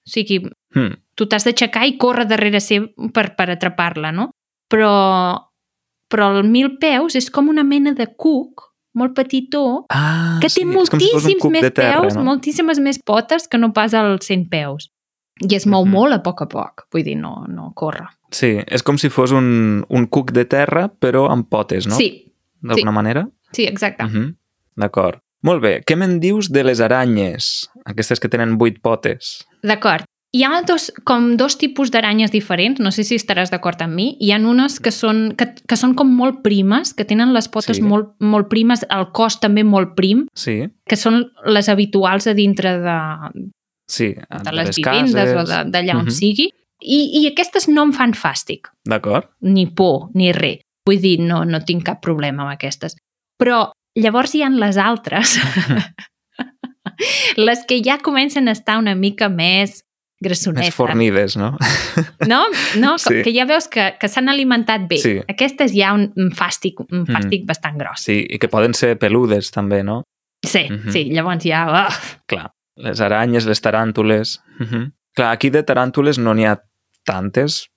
O 0.07 0.11
sigui, 0.15 0.39
Hmm. 0.75 0.95
tu 1.17 1.25
t'has 1.27 1.45
d'aixecar 1.45 1.87
i 1.89 1.95
córrer 1.97 2.27
darrere 2.29 2.61
seu 2.61 2.91
per, 3.13 3.31
per 3.37 3.47
atrapar-la, 3.51 4.11
no? 4.13 4.27
Però, 4.69 4.89
però 6.11 6.31
el 6.39 6.45
mil 6.49 6.79
peus 6.79 7.15
és 7.17 7.31
com 7.31 7.49
una 7.49 7.65
mena 7.65 7.93
de 7.95 8.07
cuc 8.17 8.65
molt 8.95 9.15
petitó 9.15 9.85
Ah, 9.91 10.39
que 10.41 10.49
sí, 10.49 10.61
té 10.61 10.61
si 10.63 10.67
un 10.67 10.75
moltíssims 10.75 11.43
cuc 11.43 11.53
més 11.53 11.73
terra, 11.73 12.01
peus, 12.03 12.15
no? 12.17 12.25
moltíssimes 12.25 12.79
més 12.81 12.99
potes 13.05 13.47
que 13.49 13.59
no 13.59 13.73
pas 13.73 13.93
el 13.95 14.19
100 14.21 14.49
peus. 14.51 14.91
I 15.41 15.55
es 15.55 15.67
mou 15.67 15.85
Mhm. 15.85 15.93
molt 15.93 16.13
a 16.15 16.23
poc 16.23 16.43
a 16.43 16.47
poc, 16.49 16.87
vull 16.93 17.05
dir, 17.05 17.17
no, 17.17 17.45
no 17.49 17.73
corre. 17.75 18.09
Sí, 18.33 18.59
és 18.67 18.83
com 18.83 18.99
si 18.99 19.09
fos 19.09 19.31
un, 19.33 19.85
un 19.89 20.07
cuc 20.07 20.33
de 20.33 20.45
terra, 20.45 20.89
però 20.89 21.29
amb 21.31 21.49
potes, 21.49 21.87
no? 21.87 21.95
Sí, 21.95 22.33
D'alguna 22.61 22.91
manera? 22.91 23.29
sí, 23.53 23.65
exacte. 23.65 24.03
Uh 24.05 24.09
-huh. 24.11 24.35
D'acord. 24.77 25.21
Molt 25.43 25.63
bé. 25.63 25.83
Què 25.87 25.95
me'n 25.97 26.19
dius 26.19 26.51
de 26.51 26.65
les 26.65 26.81
aranyes? 26.81 27.71
Aquestes 27.85 28.19
que 28.19 28.29
tenen 28.29 28.59
vuit 28.59 28.81
potes. 28.83 29.47
D'acord. 29.63 30.05
Hi 30.37 30.43
ha 30.45 30.61
dos, 30.69 30.91
com 31.09 31.37
dos 31.41 31.55
tipus 31.57 31.89
d'aranyes 31.91 32.31
diferents, 32.31 32.81
no 32.85 32.91
sé 32.93 33.01
si 33.09 33.17
estaràs 33.17 33.49
d'acord 33.49 33.81
amb 33.81 33.95
mi. 33.97 34.11
Hi 34.21 34.35
ha 34.35 34.39
unes 34.45 34.77
que 34.85 34.91
són, 34.93 35.31
que, 35.41 35.47
que 35.65 35.77
són 35.81 35.95
com 35.97 36.11
molt 36.13 36.43
primes, 36.45 36.93
que 36.93 37.07
tenen 37.09 37.33
les 37.33 37.49
potes 37.49 37.79
Sí. 37.79 37.83
molt, 37.83 38.11
molt 38.21 38.51
primes, 38.51 38.85
el 38.93 39.07
cos 39.17 39.39
també 39.41 39.65
molt 39.65 39.95
prim, 39.97 40.27
Sí, 40.37 40.67
que 40.87 40.97
són 41.01 41.31
les 41.47 41.69
habituals 41.73 42.27
a 42.27 42.35
dintre 42.35 42.75
de, 42.85 42.99
sí. 43.89 44.11
de 44.45 44.53
les 44.53 44.77
vivendes 44.77 45.33
o 45.35 45.45
de- 45.49 45.65
d'allà 45.73 45.97
on 45.97 46.05
Mhm. 46.05 46.11
sigui. 46.11 46.51
I, 46.81 46.99
I 47.23 47.27
aquestes 47.33 47.67
no 47.69 47.83
em 47.85 47.93
fan 47.93 48.13
fàstic. 48.13 48.69
D'acord. 48.85 49.31
ni 49.41 49.67
por, 49.67 50.11
ni 50.15 50.31
res. 50.33 50.61
Vull 50.87 51.01
dir, 51.01 51.19
no, 51.21 51.45
no 51.45 51.61
tinc 51.65 51.85
cap 51.85 52.01
problema 52.03 52.43
amb 52.45 52.53
aquestes. 52.53 52.95
Però 53.41 53.73
llavors 53.97 54.35
hi 54.35 54.43
han 54.43 54.61
les 54.61 54.77
altres, 54.77 55.39
les 57.37 57.65
que 57.67 57.83
ja 57.83 57.99
comencen 57.99 58.49
a 58.49 58.53
estar 58.53 58.79
una 58.79 58.95
mica 58.95 59.29
més 59.29 59.83
grassonetes. 60.21 60.67
Més 60.69 60.75
fornides, 60.75 61.37
no? 61.39 61.53
No? 62.27 62.41
no? 62.77 62.93
Sí. 62.99 63.23
Que 63.23 63.33
ja 63.35 63.45
veus 63.47 63.69
que, 63.69 63.95
que 64.01 64.09
s'han 64.11 64.29
alimentat 64.29 64.89
bé. 64.91 64.99
Sí. 65.03 65.17
Aquestes 65.31 65.73
hi 65.75 65.83
ha 65.87 65.93
un, 65.95 66.09
un 66.17 66.31
fàstic, 66.35 66.81
un 66.91 67.07
fàstic 67.07 67.47
bastant 67.47 67.79
gros. 67.79 68.03
Sí, 68.03 68.21
i 68.29 68.39
que 68.43 68.49
poden 68.51 68.75
ser 68.75 68.97
peludes, 68.99 69.51
també, 69.55 69.83
no? 69.87 70.03
Sí, 70.47 70.67
Mhm. 70.71 70.93
sí, 70.95 71.05
llavors 71.11 71.45
ja... 71.45 71.65
Oh, 71.87 72.17
Clar. 72.27 72.51
Les 72.79 73.01
aranyes, 73.03 73.47
les 73.47 73.61
taràntules... 73.63 74.39
Uh 74.61 74.67
-huh. 74.67 74.85
Clar, 75.17 75.33
aquí 75.35 75.51
de 75.51 75.65
taràntules 75.67 76.19
no 76.19 76.35
n'hi 76.35 76.45
ha 76.47 76.61
tantes. 77.05 77.69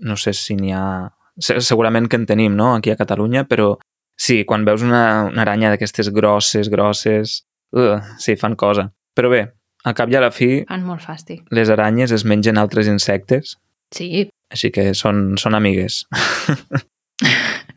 No 0.00 0.16
sé 0.16 0.32
si 0.32 0.54
n'hi 0.54 0.72
ha... 0.72 1.10
se- 1.38 1.60
Segurament 1.60 2.08
que 2.08 2.16
en 2.16 2.26
tenim, 2.26 2.54
no?, 2.54 2.74
aquí 2.76 2.90
a 2.90 2.96
Catalunya, 2.96 3.44
però 3.48 3.78
sí, 4.16 4.44
quan 4.44 4.64
veus 4.64 4.82
una, 4.82 5.24
una 5.24 5.42
aranya 5.42 5.70
d'aquestes 5.70 6.10
grosses, 6.12 6.68
grosses... 6.70 7.44
Uh, 7.72 7.98
sí, 8.18 8.36
fan 8.36 8.54
cosa. 8.54 8.92
Però 9.16 9.28
bé, 9.28 9.52
al 9.84 9.94
cap 9.94 10.10
i 10.12 10.16
a 10.16 10.22
la 10.24 10.30
fi, 10.32 10.64
fan 10.68 10.84
molt 10.86 11.02
fàstic. 11.04 11.44
les 11.54 11.68
aranyes 11.70 12.12
es 12.12 12.24
mengen 12.24 12.58
altres 12.58 12.88
insectes, 12.90 13.56
Sí, 13.94 14.24
així 14.50 14.72
que 14.74 14.88
són, 14.98 15.36
són 15.38 15.54
amigues. 15.54 16.00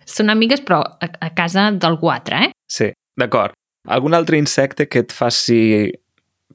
són 0.08 0.32
amigues, 0.34 0.62
però 0.66 0.80
a, 0.82 1.10
a 1.22 1.30
casa 1.38 1.68
d'algú 1.76 2.10
altre, 2.10 2.48
eh? 2.48 2.52
Sí, 2.72 2.88
d'acord. 3.20 3.54
Algun 3.88 4.16
altre 4.18 4.40
insecte 4.40 4.88
que 4.90 5.04
et 5.06 5.14
faci 5.16 5.60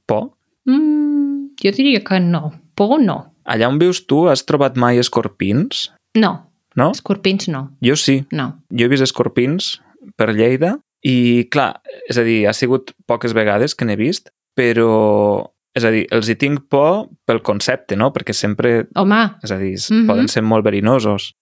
por? 0.09 0.33
Mm, 0.69 1.55
jo 1.63 1.73
diria 1.77 2.03
que 2.05 2.19
no. 2.21 2.51
Por 2.77 2.99
no. 3.01 3.19
Allà 3.45 3.69
on 3.71 3.79
vius 3.81 4.03
tu 4.09 4.25
has 4.31 4.45
trobat 4.49 4.77
mai 4.81 4.99
escorpins? 5.03 5.91
No, 6.19 6.49
No? 6.75 6.91
escorpins 6.97 7.49
no. 7.53 7.67
Jo 7.85 7.95
sí. 8.01 8.23
No. 8.33 8.47
Jo 8.73 8.87
he 8.87 8.89
vist 8.93 9.05
escorpins 9.05 9.75
per 10.17 10.31
Lleida 10.33 10.79
i, 11.05 11.45
clar, 11.53 11.83
és 12.09 12.17
a 12.17 12.25
dir, 12.25 12.47
ha 12.49 12.55
sigut 12.57 12.95
poques 13.07 13.35
vegades 13.37 13.75
que 13.77 13.85
n'he 13.85 13.97
vist, 14.01 14.31
però, 14.55 15.49
és 15.75 15.85
a 15.85 15.91
dir, 15.95 16.07
els 16.13 16.29
hi 16.29 16.37
tinc 16.37 16.67
por 16.71 17.09
pel 17.27 17.43
concepte, 17.43 17.97
no? 17.97 18.11
Perquè 18.13 18.35
sempre, 18.37 18.87
Home, 19.01 19.23
és 19.43 19.51
a 19.51 19.59
dir, 19.59 19.75
mm. 19.77 19.95
-hmm. 19.95 20.07
poden 20.07 20.29
ser 20.29 20.43
molt 20.43 20.65
verinosos. 20.65 21.33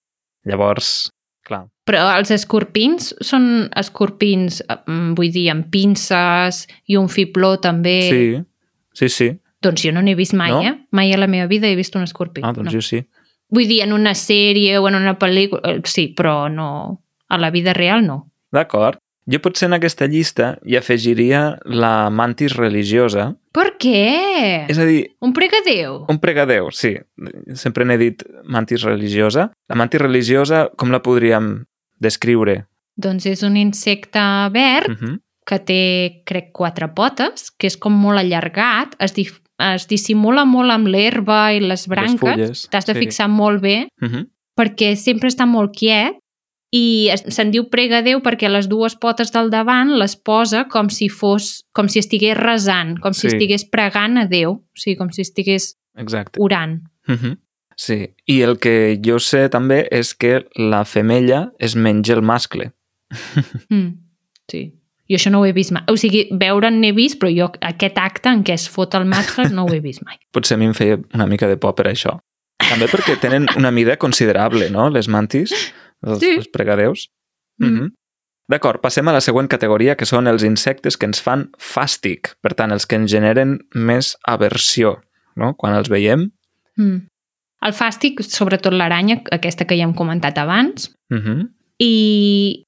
Llavors, 0.44 1.10
clar, 1.44 1.66
Però 1.90 2.04
els 2.16 2.30
escorpins 2.30 3.14
són 3.20 3.68
escorpins, 3.76 4.62
mm, 4.86 5.14
vull 5.18 5.32
dir, 5.34 5.50
amb 5.50 5.66
pinces 5.72 6.66
i 6.86 6.96
un 6.96 7.08
fibló 7.08 7.58
també. 7.58 8.02
sí, 8.02 8.44
sí, 8.94 9.08
sí. 9.08 9.38
Doncs 9.60 9.82
jo 9.82 9.92
no 9.92 10.00
n'he 10.00 10.14
vist 10.14 10.32
mai, 10.32 10.50
No? 10.50 10.62
eh? 10.62 10.86
Mai 10.90 11.12
a 11.12 11.18
la 11.18 11.26
meva 11.26 11.46
vida 11.46 11.66
he 11.66 11.76
vist 11.76 11.96
un 11.96 12.02
escorpí. 12.02 12.40
Ah, 12.42 12.52
doncs 12.52 12.66
no. 12.66 12.70
jo 12.72 12.80
sí. 12.80 13.04
Vull 13.50 13.66
dir, 13.66 13.82
en 13.82 13.92
una 13.92 14.14
sèrie 14.14 14.78
o 14.78 14.88
en 14.88 14.94
una 14.94 15.18
pel·lícula, 15.18 15.60
eh, 15.64 15.80
sí, 15.84 16.14
però 16.16 16.48
no... 16.48 17.02
A 17.28 17.38
la 17.38 17.50
vida 17.50 17.72
real 17.72 18.06
no. 18.06 18.30
D'acord. 18.52 18.99
Jo 19.26 19.38
potser 19.44 19.66
en 19.68 19.74
aquesta 19.76 20.06
llista 20.06 20.58
hi 20.64 20.76
afegiria 20.76 21.58
la 21.64 22.08
mantis 22.10 22.54
religiosa. 22.56 23.34
Per 23.52 23.76
què? 23.78 24.66
És 24.70 24.78
a 24.78 24.84
dir, 24.88 25.10
Un 25.20 25.32
pregadeu. 25.32 26.06
un 26.08 26.18
pregadeu, 26.18 26.70
sí. 26.70 26.96
Sempre 27.54 27.84
n'he 27.84 27.98
dit 27.98 28.22
mantis 28.44 28.82
religiosa. 28.82 29.50
La 29.68 29.76
mantis 29.76 30.00
religiosa, 30.00 30.70
com 30.76 30.90
la 30.90 31.02
podríem 31.02 31.64
descriure? 32.00 32.64
Doncs 32.96 33.26
és 33.26 33.42
un 33.42 33.56
insecte 33.56 34.20
verd 34.52 34.90
Uh 34.90 34.96
-huh. 34.96 35.18
que 35.46 35.58
té, 35.58 36.22
crec, 36.24 36.52
quatre 36.52 36.88
potes, 36.94 37.50
que 37.50 37.66
és 37.66 37.76
com 37.76 37.92
molt 37.92 38.18
allargat, 38.18 38.94
es, 38.98 39.12
es 39.58 39.86
dissimula 39.88 40.44
molt 40.44 40.70
amb 40.70 40.86
l'herba 40.86 41.52
i 41.52 41.60
les 41.60 41.86
branques. 41.88 42.68
T'has 42.70 42.86
de 42.86 42.94
sí. 42.94 42.98
fixar 43.00 43.28
molt 43.28 43.60
bé 43.62 43.88
Uh 44.02 44.08
-huh. 44.08 44.26
perquè 44.56 44.94
sempre 44.96 45.28
està 45.28 45.46
molt 45.46 45.72
quiet 45.76 46.16
i 46.72 47.10
se'n 47.26 47.50
diu 47.50 47.64
pregadeu 47.70 48.20
perquè 48.22 48.48
les 48.48 48.68
dues 48.70 48.94
potes 48.94 49.32
del 49.34 49.50
davant 49.50 49.90
les 49.98 50.14
posa 50.16 50.66
com 50.70 50.88
si 50.88 51.08
fos 51.08 51.64
com 51.74 51.88
si 51.88 51.98
estigués 51.98 52.36
resant, 52.38 52.98
com 53.02 53.12
si 53.12 53.28
Sí. 53.28 53.34
estigués 53.34 53.64
pregant 53.64 54.18
a 54.18 54.26
Déu, 54.26 54.50
o 54.52 54.76
sigui, 54.78 54.96
com 54.96 55.10
si 55.10 55.22
estigués 55.22 55.76
Exacte. 55.96 56.38
orant. 56.38 56.82
Uh 57.08 57.14
-huh. 57.14 57.38
Sí, 57.76 58.14
i 58.26 58.42
el 58.42 58.58
que 58.58 59.00
jo 59.04 59.18
sé 59.18 59.48
també 59.48 59.88
és 59.90 60.14
que 60.14 60.44
la 60.54 60.84
femella 60.84 61.50
es 61.58 61.74
menja 61.76 62.14
el 62.14 62.22
mascle. 62.22 62.72
Mm, 63.70 63.98
sí. 64.50 64.74
Jo 65.10 65.16
això 65.16 65.30
no 65.30 65.40
ho 65.40 65.46
he 65.46 65.52
vist 65.52 65.72
mai. 65.72 65.82
O 65.88 65.96
sigui, 65.96 66.28
veure'n 66.30 66.80
n'he 66.80 66.92
vist, 66.92 67.18
però 67.20 67.30
jo 67.34 67.50
aquest 67.60 67.98
acte 67.98 68.28
en 68.28 68.44
què 68.44 68.52
es 68.54 68.68
fot 68.68 68.94
el 68.94 69.04
mascle 69.06 69.48
no 69.50 69.64
ho 69.64 69.72
he 69.74 69.80
vist 69.80 70.02
mai. 70.04 70.16
Potser 70.32 70.54
a 70.54 70.58
mi 70.58 70.66
em 70.66 70.74
feia 70.74 71.00
una 71.14 71.26
mica 71.26 71.48
de 71.48 71.56
por 71.56 71.74
per 71.74 71.86
això. 71.86 72.20
També 72.58 72.86
perquè 72.86 73.18
tenen 73.18 73.46
una 73.56 73.70
mida 73.72 73.96
considerable, 73.96 74.70
no?, 74.70 74.88
les 74.90 75.08
mantis, 75.08 75.72
els, 76.02 76.18
Sí. 76.20 76.36
els 76.36 76.48
pregadeus. 76.48 77.08
Mm. 77.58 77.66
Uh 77.66 77.78
-huh. 77.80 77.90
D'acord, 78.48 78.80
passem 78.80 79.06
a 79.08 79.12
la 79.12 79.20
següent 79.20 79.48
categoria, 79.48 79.94
que 79.96 80.06
són 80.06 80.26
els 80.26 80.42
insectes 80.42 80.96
que 80.96 81.06
ens 81.06 81.20
fan 81.22 81.50
fàstic, 81.58 82.34
per 82.40 82.54
tant, 82.54 82.72
els 82.72 82.84
que 82.86 82.96
ens 82.96 83.10
generen 83.10 83.60
més 83.74 84.16
aversió, 84.26 85.00
no?, 85.36 85.54
quan 85.54 85.74
els 85.74 85.88
veiem. 85.88 86.32
Mm. 86.76 87.06
El 87.62 87.72
fàstic, 87.72 88.22
sobretot 88.22 88.72
l'aranya, 88.72 89.22
aquesta 89.30 89.64
que 89.66 89.76
ja 89.76 89.84
hem 89.84 89.94
comentat 89.94 90.36
abans, 90.38 90.92
Uh 91.10 91.16
-huh. 91.18 91.48
i 91.78 92.64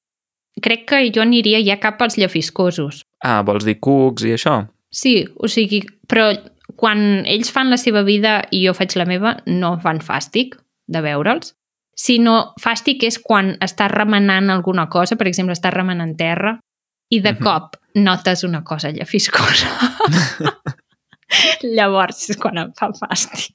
crec 0.61 0.87
que 0.87 1.11
jo 1.15 1.23
aniria 1.23 1.59
ja 1.65 1.81
cap 1.81 2.01
als 2.03 2.17
llefiscosos. 2.17 3.03
Ah, 3.21 3.43
vols 3.43 3.65
dir 3.65 3.81
cucs 3.81 4.23
i 4.25 4.33
això? 4.35 4.69
Sí, 4.91 5.27
o 5.37 5.49
sigui, 5.49 5.83
però 6.07 6.39
quan 6.77 7.25
ells 7.27 7.51
fan 7.51 7.71
la 7.71 7.77
seva 7.77 8.03
vida 8.03 8.45
i 8.51 8.67
jo 8.67 8.75
faig 8.75 8.95
la 8.97 9.05
meva, 9.05 9.39
no 9.47 9.79
fan 9.81 9.99
fàstic 10.01 10.57
de 10.87 11.01
veure'ls, 11.01 11.55
sinó 12.03 12.53
fàstic 12.61 13.05
és 13.07 13.19
quan 13.23 13.53
estàs 13.63 13.91
remenant 13.93 14.51
alguna 14.51 14.89
cosa, 14.91 15.17
per 15.17 15.29
exemple, 15.31 15.55
estàs 15.55 15.75
remenant 15.75 16.17
terra, 16.19 16.57
i 17.13 17.21
de 17.21 17.33
Mhm. 17.35 17.43
cop 17.45 17.77
notes 17.95 18.43
una 18.45 18.63
cosa 18.65 18.91
llefiscosa. 18.91 19.69
Llavors 21.63 22.29
és 22.31 22.37
quan 22.41 22.59
em 22.61 22.73
fa 22.79 22.91
fàstic. 22.97 23.53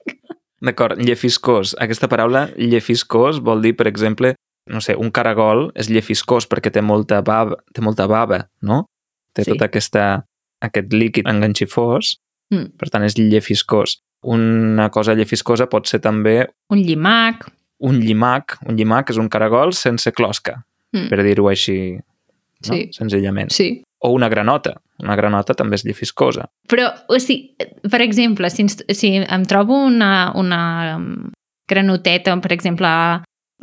D'acord, 0.64 0.98
llefiscós. 0.98 1.76
Aquesta 1.80 2.08
paraula 2.10 2.48
llefiscós 2.58 3.40
vol 3.46 3.62
dir, 3.62 3.76
per 3.78 3.88
exemple, 3.88 4.34
no 4.68 4.82
sé, 4.82 4.96
un 4.98 5.12
caragol 5.14 5.68
és 5.76 5.90
llefiscós 5.94 6.48
perquè 6.50 6.72
té 6.74 6.82
molta 6.82 7.22
bava, 7.22 7.60
té 7.74 7.82
molta 7.86 8.08
bava 8.10 8.48
no? 8.62 8.86
Té 9.34 9.44
Sí. 9.44 9.52
tot 9.52 9.62
aquesta, 9.62 10.26
aquest 10.62 10.92
líquid 10.94 11.28
enganxifós, 11.28 12.16
Mm. 12.52 12.78
per 12.80 12.90
tant 12.90 13.04
és 13.04 13.16
llefiscós. 13.18 14.00
Una 14.24 14.90
cosa 14.90 15.14
llefiscosa 15.14 15.68
pot 15.70 15.86
ser 15.86 16.00
també 16.00 16.48
Un 16.72 16.80
llimac. 16.80 17.52
Un 17.80 18.00
llimac. 18.02 18.58
Un 18.68 18.78
llimac 18.78 19.12
és 19.14 19.20
un 19.22 19.30
caragol 19.30 19.74
sense 19.74 20.12
closca, 20.12 20.64
Mm. 20.96 21.10
per 21.10 21.24
dir-ho 21.24 21.50
així, 21.50 21.98
no? 21.98 22.74
Sí. 22.74 22.90
senzillament. 22.94 23.52
Sí. 23.52 23.84
O 24.00 24.12
una 24.12 24.30
granota. 24.30 24.76
Una 25.04 25.16
granota 25.16 25.54
també 25.54 25.76
és 25.76 25.84
llefiscosa. 25.86 26.48
Però, 26.70 26.88
o 27.10 27.20
sigui, 27.20 27.56
per 27.90 28.02
exemple, 28.02 28.50
si, 28.50 28.66
si 28.70 29.16
em 29.18 29.46
trobo 29.46 29.76
una, 29.86 30.32
una 30.36 30.96
um, 30.98 31.30
granoteta, 31.68 32.36
per 32.42 32.54
exemple, 32.54 32.88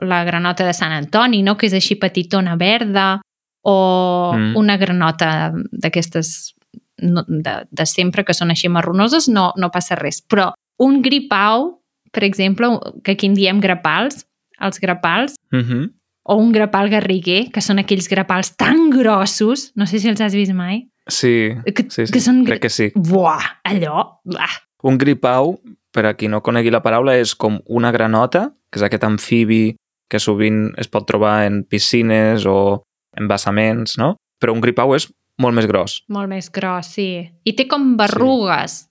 la 0.02 0.24
granota 0.24 0.66
de 0.66 0.74
Sant 0.74 0.92
Antoni, 0.92 1.42
no? 1.42 1.56
que 1.56 1.66
és 1.66 1.74
així 1.74 1.96
petitona 1.96 2.56
verda, 2.56 3.20
o 3.64 4.34
mm. 4.36 4.56
una 4.60 4.76
granota 4.76 5.52
d'aquestes 5.72 6.54
no, 7.02 7.24
de, 7.26 7.54
de 7.70 7.86
sempre, 7.86 8.24
que 8.24 8.34
són 8.36 8.52
així 8.52 8.68
marronoses, 8.68 9.28
no, 9.28 9.52
no 9.56 9.70
passa 9.72 9.96
res. 9.98 10.20
Però 10.20 10.50
un 10.84 11.00
gripau, 11.02 11.80
per 12.14 12.24
exemple, 12.24 12.70
que 13.02 13.12
aquí 13.18 13.26
en 13.26 13.34
diem 13.34 13.60
grapals, 13.60 14.24
els 14.60 14.80
grapals, 14.80 15.34
Uh 15.52 15.58
-huh. 15.60 15.92
o 16.24 16.36
un 16.36 16.52
grapal 16.52 16.88
garriguer, 16.88 17.50
que 17.52 17.60
són 17.60 17.78
aquells 17.78 18.08
grapals 18.08 18.56
tan 18.56 18.88
grossos, 18.90 19.72
no 19.76 19.86
sé 19.86 19.98
si 19.98 20.08
els 20.08 20.20
has 20.20 20.34
vist 20.34 20.52
mai, 20.54 20.88
Sí, 21.06 21.50
que, 21.74 21.84
sí, 21.90 22.06
sí. 22.06 22.12
que 22.12 22.20
són... 22.20 22.44
crec 22.44 22.62
que 22.62 22.70
sí. 22.70 22.90
Buah, 22.94 23.60
allò... 23.64 24.20
Buah. 24.24 24.54
Un 24.84 24.96
gripau, 24.98 25.58
per 25.92 26.06
a 26.06 26.14
qui 26.16 26.28
no 26.28 26.40
conegui 26.42 26.70
la 26.70 26.80
paraula, 26.82 27.16
és 27.16 27.34
com 27.34 27.60
una 27.66 27.90
granota, 27.92 28.54
que 28.70 28.78
és 28.80 28.82
aquest 28.82 29.04
amfibi 29.04 29.76
que 30.10 30.18
sovint 30.20 30.72
es 30.80 30.88
pot 30.88 31.06
trobar 31.06 31.44
en 31.46 31.64
piscines 31.64 32.46
o 32.46 32.84
embassaments, 33.16 33.98
no? 33.98 34.16
Però 34.40 34.52
un 34.52 34.60
gripau 34.60 34.94
és 34.96 35.08
molt 35.38 35.54
més 35.56 35.66
gros. 35.66 35.96
Molt 36.08 36.28
més 36.30 36.50
gros, 36.54 36.86
sí. 36.94 37.08
I 37.44 37.52
té 37.58 37.66
com 37.66 37.96
berrugues. 37.98 38.84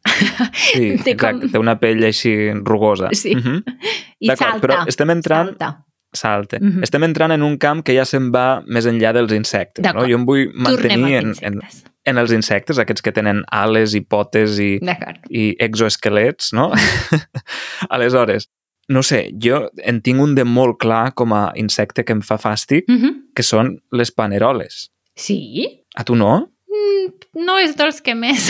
Sí, 0.53 0.97
Té 1.05 1.15
com- 1.15 1.39
exacte. 1.39 1.51
Té 1.53 1.59
una 1.61 1.77
pell 1.79 2.03
així 2.03 2.33
rugosa. 2.63 3.09
Sí. 3.15 3.35
Mhm. 3.35 3.63
I 4.19 4.27
D'acord, 4.31 4.49
salta. 4.51 4.61
però 4.67 4.77
estem 4.87 5.09
entrant... 5.11 5.53
Salta. 5.55 5.71
Salta. 6.13 6.59
Mhm. 6.61 6.83
Estem 6.85 7.03
entrant 7.07 7.31
en 7.33 7.41
un 7.41 7.55
camp 7.57 7.81
que 7.83 7.95
ja 7.97 8.03
se'n 8.05 8.27
va 8.31 8.61
més 8.67 8.85
enllà 8.85 9.13
dels 9.15 9.31
insectes. 9.33 9.83
No? 9.95 10.03
Jo 10.05 10.19
em 10.19 10.25
vull 10.27 10.51
mantenir 10.53 11.15
en, 11.23 11.31
en, 11.41 11.57
en 12.05 12.17
els 12.21 12.31
insectes, 12.35 12.77
aquests 12.77 13.01
que 13.01 13.11
tenen 13.15 13.41
ales 13.49 13.95
i 13.97 14.01
potes 14.05 14.59
i, 14.61 14.75
i 15.33 15.47
exoesquelets, 15.59 16.51
no? 16.53 16.67
Aleshores, 17.89 18.49
no 18.89 19.01
sé, 19.03 19.31
jo 19.41 19.69
en 19.83 20.01
tinc 20.03 20.21
un 20.21 20.35
de 20.35 20.43
molt 20.45 20.77
clar 20.81 21.13
com 21.17 21.33
a 21.33 21.47
insecte 21.59 22.03
que 22.05 22.13
em 22.13 22.21
fa 22.21 22.37
fàstic, 22.37 22.85
Mhm. 22.87 23.31
que 23.35 23.43
són 23.43 23.79
les 23.91 24.11
paneroles. 24.11 24.91
Sí? 25.15 25.85
A 25.95 26.03
tu 26.03 26.15
no? 26.15 26.49
Mm, 26.67 27.43
no 27.45 27.57
és 27.61 27.75
dels 27.77 28.01
que 28.01 28.15
més. 28.17 28.49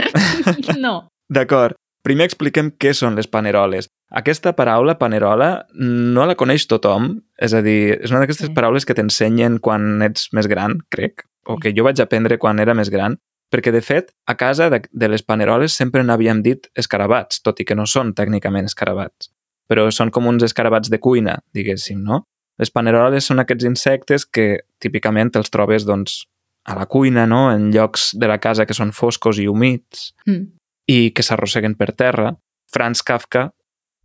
no. 0.78 1.08
D'acord. 1.30 1.76
Primer 2.06 2.28
expliquem 2.28 2.70
què 2.78 2.92
són 2.94 3.16
les 3.18 3.26
paneroles. 3.26 3.88
Aquesta 4.14 4.52
paraula, 4.54 4.94
panerola, 4.98 5.66
no 5.74 6.26
la 6.26 6.36
coneix 6.38 6.68
tothom. 6.70 7.16
És 7.42 7.54
a 7.54 7.62
dir, 7.66 7.96
és 7.98 8.12
una 8.12 8.20
d'aquestes 8.22 8.46
Sí. 8.52 8.54
paraules 8.54 8.86
que 8.86 8.94
t'ensenyen 8.94 9.58
quan 9.58 10.02
ets 10.06 10.28
més 10.32 10.46
gran, 10.46 10.78
crec, 10.90 11.24
o 11.46 11.58
que 11.58 11.72
jo 11.74 11.82
vaig 11.86 11.98
aprendre 12.00 12.38
quan 12.38 12.60
era 12.62 12.74
més 12.74 12.90
gran, 12.90 13.18
perquè, 13.50 13.72
de 13.74 13.82
fet, 13.82 14.12
a 14.26 14.36
casa 14.38 14.70
de, 14.70 14.82
de 14.90 15.08
les 15.08 15.22
paneroles 15.22 15.72
sempre 15.74 16.04
n'havíem 16.06 16.42
dit 16.42 16.70
escarabats, 16.78 17.42
tot 17.42 17.58
i 17.60 17.64
que 17.66 17.74
no 17.74 17.86
són 17.86 18.14
tècnicament 18.14 18.66
escarabats. 18.70 19.32
Però 19.66 19.88
són 19.90 20.10
com 20.14 20.26
uns 20.30 20.46
escarabats 20.46 20.90
de 20.90 21.00
cuina, 21.02 21.40
diguéssim, 21.54 21.98
no? 22.06 22.22
Les 22.58 22.70
paneroles 22.70 23.24
són 23.26 23.38
aquests 23.42 23.64
insectes 23.68 24.24
que 24.26 24.60
típicament 24.80 25.30
els 25.36 25.50
trobes 25.50 25.84
doncs, 25.84 26.24
a 26.66 26.74
la 26.74 26.86
cuina, 26.86 27.26
no? 27.26 27.52
en 27.52 27.70
llocs 27.70 28.10
de 28.18 28.26
la 28.26 28.38
casa 28.38 28.66
que 28.66 28.74
són 28.74 28.92
foscos 28.92 29.38
i 29.38 29.46
humits, 29.46 30.14
Mm. 30.26 30.46
i 30.88 31.10
que 31.10 31.22
s'arrosseguen 31.22 31.74
per 31.76 31.92
terra. 31.92 32.32
Franz 32.72 33.02
Kafka 33.02 33.52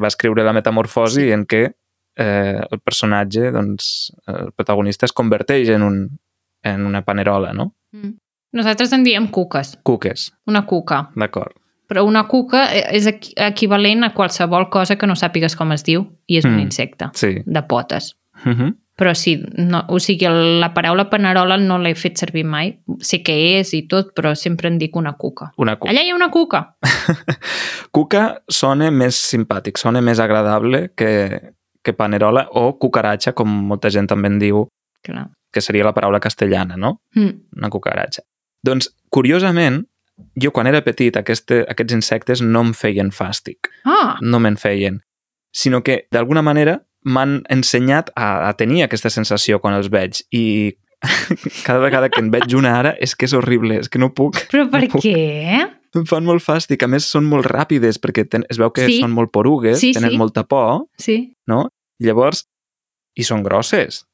va 0.01 0.08
escriure 0.08 0.43
La 0.43 0.53
metamorfosi 0.53 1.31
en 1.31 1.46
què 1.46 1.72
eh, 2.17 2.60
el 2.72 2.79
personatge, 2.81 3.51
doncs, 3.51 4.12
el 4.27 4.51
protagonista 4.51 5.05
es 5.05 5.13
converteix 5.13 5.70
en, 5.70 5.81
un, 5.81 6.20
en 6.63 6.86
una 6.86 7.01
panerola, 7.03 7.53
no? 7.53 7.74
Mm. 7.93 8.17
Nosaltres 8.53 8.91
en 8.93 9.03
diem 9.05 9.27
cuques. 9.31 9.77
Cuques, 9.84 10.34
Una 10.46 10.65
cuca. 10.65 11.10
d'acord. 11.15 11.53
Però 11.88 12.03
una 12.05 12.27
cuca 12.27 12.65
és 12.74 13.08
equi- 13.08 13.34
equivalent 13.38 14.03
a 14.03 14.13
qualsevol 14.13 14.70
cosa 14.70 14.98
que 14.98 15.08
no 15.08 15.15
sàpigues 15.15 15.55
com 15.58 15.72
es 15.72 15.84
diu 15.84 16.05
i 16.27 16.38
és 16.38 16.46
un 16.46 16.58
Mm. 16.58 16.60
insecte 16.60 17.10
Sí. 17.13 17.41
de 17.46 17.63
potes. 17.63 18.17
Uh 18.45 18.51
-huh. 18.51 18.75
Però 19.01 19.15
sí, 19.15 19.41
no, 19.57 19.86
o 19.88 20.00
sigui, 20.00 20.27
la 20.60 20.74
paraula 20.75 21.10
panerola 21.10 21.57
no 21.57 21.79
l'he 21.79 21.96
fet 21.96 22.18
servir 22.18 22.44
mai. 22.46 22.79
Sé 23.00 23.24
què 23.24 23.33
és 23.59 23.74
i 23.74 23.87
tot, 23.87 24.11
però 24.13 24.35
sempre 24.35 24.68
en 24.68 24.77
dic 24.77 24.96
una 24.96 25.13
cuca. 25.18 25.51
Una 25.57 25.75
cuca. 25.79 25.89
Allà 25.89 26.03
hi 26.03 26.11
ha 26.11 26.15
una 26.15 26.29
cuca. 26.29 26.77
Cuca 27.92 28.44
sona 28.48 28.92
més 28.92 29.15
simpàtic, 29.15 29.77
sona 29.77 30.01
més 30.01 30.20
agradable 30.20 30.92
que, 30.96 31.39
que 31.83 31.94
panerola 31.94 32.48
o 32.51 32.77
cucaratxa, 32.77 33.33
com 33.33 33.50
molta 33.72 33.89
gent 33.89 34.07
també 34.07 34.27
en 34.27 34.37
diu, 34.39 34.68
Clar. 35.03 35.29
que 35.51 35.61
seria 35.61 35.83
la 35.83 35.94
paraula 35.94 36.20
castellana, 36.20 36.77
no? 36.77 37.01
Mm. 37.15 37.57
una 37.57 37.70
cucaratxa. 37.70 38.22
Doncs, 38.63 38.92
curiosament, 39.09 39.81
jo 40.42 40.51
quan 40.51 40.68
era 40.68 40.83
petit 40.85 41.18
aquest, 41.18 41.51
aquests 41.51 41.94
insectes 41.94 42.42
no 42.42 42.61
em 42.61 42.74
feien 42.74 43.09
fàstic, 43.09 43.72
Ah, 43.83 44.18
no 44.22 44.39
me'n 44.39 44.57
feien, 44.57 45.01
sinó 45.51 45.81
que 45.83 46.05
d'alguna 46.11 46.42
manera 46.42 46.83
m'han 47.03 47.42
ensenyat 47.50 48.11
a, 48.16 48.48
a 48.50 48.53
tenir 48.53 48.83
aquesta 48.83 49.09
sensació 49.09 49.59
quan 49.59 49.74
els 49.77 49.90
veig 49.90 50.22
i 50.31 50.74
cada 51.66 51.79
vegada 51.81 52.09
que 52.14 52.22
en 52.22 52.29
veig 52.33 52.53
una 52.53 52.75
ara 52.77 52.92
és 53.01 53.16
que 53.18 53.25
és 53.25 53.33
horrible, 53.33 53.79
és 53.81 53.90
que 53.90 54.00
no 54.00 54.11
puc. 54.14 54.37
però 54.51 54.68
per 54.70 54.83
No 54.85 54.90
puc. 54.96 55.01
què? 55.05 55.68
Em 55.98 56.05
fan 56.07 56.24
molt 56.24 56.44
fàstic, 56.46 56.83
a 56.85 56.87
més 56.87 57.03
són 57.09 57.25
molt 57.27 57.46
ràpides 57.50 57.98
perquè 58.00 58.24
ten, 58.29 58.46
es 58.50 58.57
veu 58.61 58.70
que 58.72 58.85
Sí. 58.87 59.01
són 59.01 59.11
molt 59.11 59.31
porugues, 59.31 59.79
Sí, 59.79 59.92
tenen 59.94 60.11
sí. 60.11 60.18
molta 60.18 60.44
por, 60.48 60.85
Sí. 60.98 61.33
no? 61.48 61.68
Llavors, 62.00 62.46
i 63.18 63.24
són 63.24 63.44
grosses, 63.44 64.05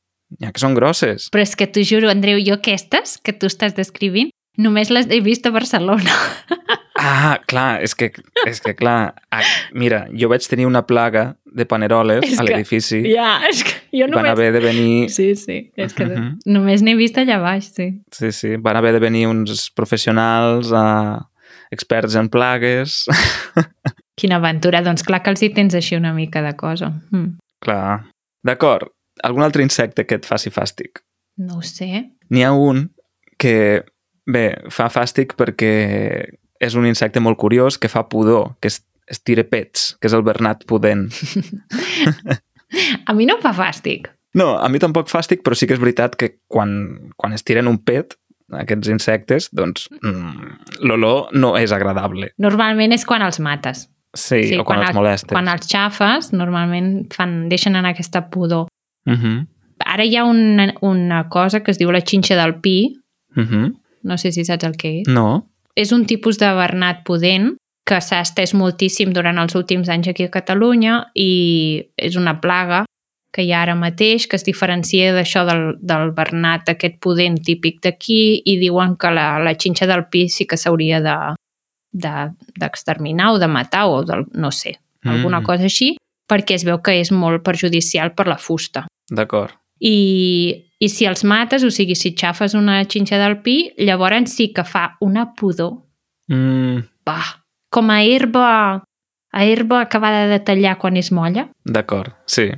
ja 0.41 0.51
que 0.51 0.59
són 0.59 0.73
grosses. 0.73 1.29
Però 1.31 1.41
és 1.43 1.55
que 1.55 1.67
t'ho 1.67 1.83
juro, 1.83 2.09
Andreu, 2.09 2.39
jo 2.43 2.55
aquestes 2.55 3.17
que 3.21 3.31
tu 3.33 3.45
estàs 3.45 3.75
descrivint, 3.75 4.31
només 4.57 4.89
les 4.89 5.05
he 5.11 5.19
vist 5.21 5.45
a 5.45 5.51
Barcelona. 5.51 6.09
Ah, 6.99 7.37
clar, 7.45 7.83
és 7.85 7.93
que, 7.93 8.07
és 8.47 8.57
que 8.59 8.73
clar, 8.73 9.13
ah, 9.29 9.43
mira, 9.71 10.07
jo 10.17 10.29
vaig 10.31 10.41
tenir 10.49 10.65
una 10.65 10.81
plaga 10.87 11.37
de 11.57 11.65
paneroles 11.65 12.23
És 12.27 12.37
a 12.39 12.43
l'edifici, 12.45 12.99
Ja, 13.09 13.39
és 13.49 13.63
que 13.65 13.73
jo 13.97 14.05
van 14.07 14.13
només... 14.19 14.31
haver 14.35 14.51
de 14.53 14.61
venir, 14.61 15.09
Sí, 15.09 15.31
sí, 15.35 15.71
és 15.75 15.93
que 15.97 16.05
Mhm. 16.05 16.39
només 16.53 16.83
n'he 16.85 16.93
vist 16.95 17.17
allà 17.17 17.39
baix, 17.41 17.71
sí. 17.73 17.89
sí, 18.13 18.31
sí, 18.31 18.55
van 18.61 18.77
haver 18.77 18.93
de 18.93 18.99
venir 19.01 19.25
uns 19.27 19.69
professionals 19.73 20.69
uh, 20.71 21.17
experts 21.71 22.15
en 22.15 22.29
plagues, 22.29 23.05
Quina 24.17 24.37
aventura, 24.39 24.79
doncs 24.81 25.03
clar 25.05 25.19
que 25.21 25.29
els 25.29 25.43
hi 25.45 25.51
tens 25.53 25.75
així 25.77 25.93
una 25.97 26.09
mica 26.13 26.41
de 26.41 26.55
cosa. 26.57 26.87
Mm. 27.11 27.35
clar. 27.61 28.05
D'acord, 28.47 28.87
algun 29.23 29.43
altre 29.43 29.61
insecte 29.65 30.05
que 30.07 30.15
et 30.21 30.25
faci 30.25 30.49
fàstic? 30.53 31.01
No 31.37 31.57
ho 31.59 31.61
sé. 31.61 32.05
N'hi 32.31 32.43
ha 32.45 32.51
un 32.53 32.87
que, 33.37 33.83
bé, 34.25 34.45
fa 34.73 34.87
fàstic 34.89 35.35
perquè 35.37 35.71
és 36.59 36.73
un 36.79 36.87
insecte 36.89 37.19
molt 37.21 37.37
curiós 37.37 37.77
que 37.77 37.89
fa 37.91 38.07
pudor, 38.09 38.55
que 38.61 38.71
es, 38.71 38.79
es 39.07 39.21
tira 39.23 39.43
pets, 39.43 39.95
que 40.01 40.07
és 40.07 40.13
el 40.13 40.23
bernat 40.23 40.65
pudent. 40.67 41.07
A 43.07 43.13
mi 43.15 43.25
no 43.25 43.37
em 43.37 43.41
fa 43.43 43.53
fàstic. 43.55 44.09
No, 44.37 44.57
a 44.59 44.67
mi 44.69 44.77
tampoc 44.83 45.07
fàstic, 45.09 45.39
però 45.41 45.55
sí 45.57 45.65
que 45.65 45.73
és 45.77 45.79
veritat 45.81 46.15
que 46.19 46.33
quan, 46.51 46.73
quan 47.17 47.33
es 47.33 47.45
tiren 47.47 47.69
un 47.71 47.77
pet, 47.79 48.17
aquests 48.53 48.89
insectes, 48.91 49.47
doncs 49.55 49.87
mm, 50.01 50.81
l'olor 50.85 51.31
no 51.33 51.53
és 51.57 51.71
agradable. 51.73 52.33
Normalment 52.43 52.93
és 52.93 53.05
quan 53.07 53.23
els 53.25 53.39
mates. 53.43 53.87
Sí, 54.17 54.43
sí 54.51 54.57
o 54.59 54.65
quan, 54.67 54.81
els 54.83 54.91
el- 54.91 54.99
molestes. 54.99 55.31
Quan 55.31 55.47
els 55.51 55.67
xafes, 55.71 56.33
normalment 56.35 57.07
fan, 57.15 57.47
deixen 57.49 57.75
anar 57.79 57.95
aquesta 57.95 58.27
pudor. 58.29 58.67
Uh 59.07 59.13
-huh. 59.15 59.47
Ara 59.85 60.03
hi 60.05 60.15
ha 60.17 60.25
una, 60.25 60.73
una 60.81 61.29
cosa 61.29 61.61
que 61.63 61.71
es 61.71 61.77
diu 61.79 61.91
la 61.91 62.01
xinxa 62.01 62.35
del 62.35 62.59
pi, 62.61 62.99
Uh 63.37 63.43
-huh. 63.43 63.73
no 64.03 64.17
sé 64.17 64.31
si 64.31 64.43
saps 64.45 64.63
el 64.63 64.75
que 64.77 65.01
és. 65.01 65.07
No? 65.07 65.47
És 65.75 65.91
un 65.91 66.05
tipus 66.05 66.37
de 66.39 66.51
bernat 66.53 67.03
pudent 67.05 67.55
que 67.87 68.01
s'ha 68.03 68.19
estès 68.25 68.51
moltíssim 68.53 69.13
durant 69.15 69.37
els 69.39 69.55
últims 69.55 69.87
anys 69.89 70.09
aquí 70.11 70.25
a 70.27 70.31
Catalunya 70.33 71.05
i 71.15 71.29
és 71.95 72.17
una 72.19 72.33
plaga 72.43 72.83
que 73.33 73.43
hi 73.45 73.51
ha 73.53 73.61
ara 73.61 73.75
mateix, 73.75 74.25
que 74.27 74.35
es 74.35 74.43
diferencia 74.43 75.13
d'això 75.15 75.45
del, 75.47 75.63
del 75.79 76.11
bernat 76.17 76.69
aquest 76.73 76.97
pudent 77.03 77.37
típic 77.45 77.79
d'aquí 77.83 78.41
i 78.45 78.57
diuen 78.59 78.95
que 78.97 79.11
la, 79.13 79.37
la 79.39 79.53
xinxa 79.55 79.85
del 79.87 80.05
pi 80.11 80.27
sí 80.29 80.45
que 80.47 80.57
s'hauria 80.57 80.99
de 81.01 81.15
de- 81.97 82.31
d'exterminar 82.59 83.31
o 83.33 83.39
de 83.39 83.47
matar 83.47 83.85
o 83.89 84.03
del, 84.03 84.25
no 84.33 84.51
sé, 84.51 84.75
alguna 85.03 85.39
Mm. 85.39 85.43
cosa 85.45 85.63
així, 85.63 85.95
perquè 86.29 86.53
es 86.55 86.63
veu 86.67 86.81
que 86.83 86.99
és 86.99 87.11
molt 87.11 87.41
perjudicial 87.43 88.13
per 88.13 88.27
la 88.27 88.37
fusta. 88.37 88.85
D'acord. 89.09 89.53
I, 89.79 90.65
I 90.79 90.89
si 90.89 91.05
els 91.05 91.23
mates, 91.23 91.63
o 91.63 91.71
sigui, 91.71 91.95
si 91.95 92.11
xafes 92.13 92.53
una 92.53 92.83
xinxa 92.85 93.17
del 93.17 93.39
pi, 93.41 93.71
llavors 93.77 94.33
sí 94.35 94.51
que 94.53 94.63
fa 94.63 94.97
una 95.01 95.33
pudor. 95.33 95.77
Mm, 96.27 96.83
Bah, 97.05 97.23
com 97.69 97.91
a 97.91 98.01
herba, 98.03 98.47
a 99.31 99.45
herba 99.45 99.81
acabada 99.81 100.27
de 100.31 100.39
tallar 100.39 100.77
quan 100.81 100.97
és 100.97 101.11
molla. 101.11 101.47
D'acord, 101.65 102.15
sí. 102.25 102.49